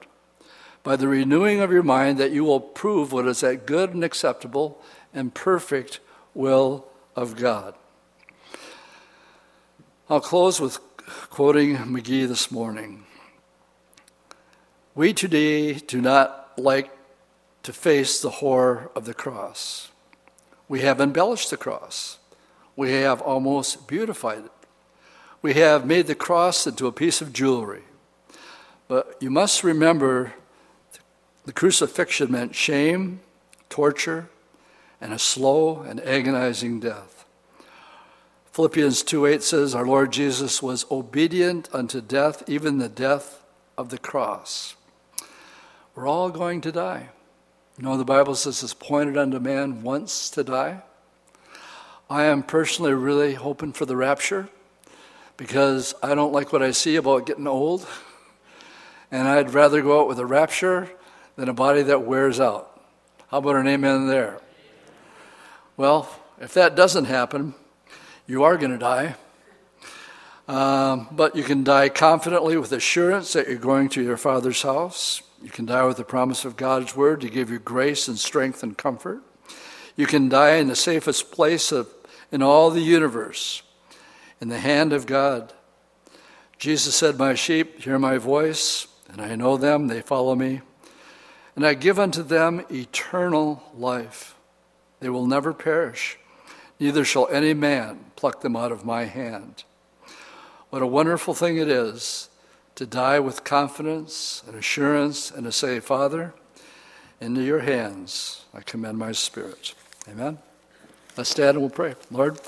[0.84, 4.02] by the renewing of your mind, that you will prove what is that good and
[4.02, 4.82] acceptable
[5.14, 6.00] and perfect
[6.34, 6.86] will
[7.18, 7.76] of God.
[10.10, 10.80] I'll close with
[11.30, 13.04] quoting McGee this morning.
[14.96, 16.92] We today do not like
[17.64, 19.92] to face the horror of the cross.
[20.70, 22.20] We have embellished the cross.
[22.78, 24.52] We have almost beautified it.
[25.42, 27.84] We have made the cross into a piece of jewelry.
[28.88, 30.36] But you must remember
[31.44, 33.20] the crucifixion meant shame,
[33.68, 34.30] torture,
[35.02, 37.17] and a slow and agonizing death.
[38.58, 43.44] Philippians 2:8 says our Lord Jesus was obedient unto death, even the death
[43.78, 44.76] of the cross.
[45.94, 47.10] We're all going to die.
[47.78, 50.82] You know, the Bible says it's pointed unto man once to die.
[52.10, 54.50] I am personally really hoping for the rapture
[55.38, 57.86] because I don't like what I see about getting old.
[59.12, 60.90] And I'd rather go out with a rapture
[61.36, 62.82] than a body that wears out.
[63.28, 64.42] How about an amen there?
[65.78, 66.10] Well,
[66.42, 67.54] if that doesn't happen,
[68.28, 69.16] you are going to die.
[70.48, 75.22] Um, but you can die confidently with assurance that you're going to your Father's house.
[75.42, 78.64] You can die with the promise of God's word to give you grace and strength
[78.64, 79.22] and comfort.
[79.96, 81.90] You can die in the safest place of,
[82.32, 83.64] in all the universe,
[84.40, 85.54] in the hand of God.
[86.58, 90.62] Jesus said, My sheep hear my voice, and I know them, they follow me.
[91.56, 94.36] And I give unto them eternal life.
[95.00, 96.18] They will never perish
[96.80, 99.64] neither shall any man pluck them out of my hand.
[100.70, 102.28] What a wonderful thing it is
[102.76, 106.34] to die with confidence and assurance and to say, Father,
[107.22, 109.74] into your hands I commend my spirit.
[110.10, 110.40] Amen.
[111.16, 111.96] Let's stand and we'll pray.
[112.12, 112.40] Lord,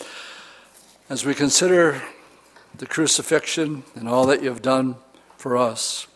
[1.10, 2.02] as we consider
[2.76, 4.96] the crucifixion and all that you have done
[5.38, 6.08] for us,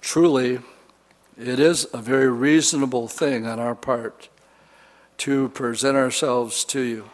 [0.00, 0.58] truly
[1.38, 4.28] it is a very reasonable thing on our part
[5.18, 7.10] to present ourselves to you.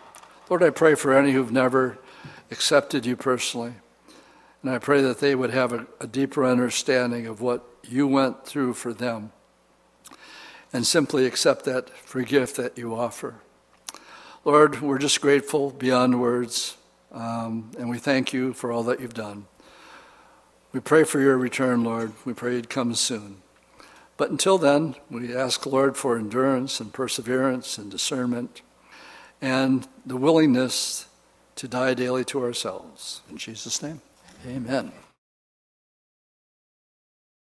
[0.48, 1.98] Lord, I pray for any who've never
[2.52, 3.74] accepted you personally.
[4.62, 8.46] And I pray that they would have a, a, deeper understanding of what you went
[8.46, 9.32] through for them
[10.72, 13.34] and simply accept that free gift that you offer.
[14.44, 16.76] Lord, we're just grateful beyond words,
[17.10, 19.46] um, and we thank you for all that you've done.
[20.72, 22.12] We pray for your return, Lord.
[22.24, 23.38] We pray you'd come soon.
[24.16, 28.62] But until then, we ask, Lord, for endurance and perseverance and discernment
[29.40, 31.06] and the willingness
[31.56, 33.22] to die daily to ourselves.
[33.30, 34.00] In Jesus' name,
[34.46, 34.92] amen.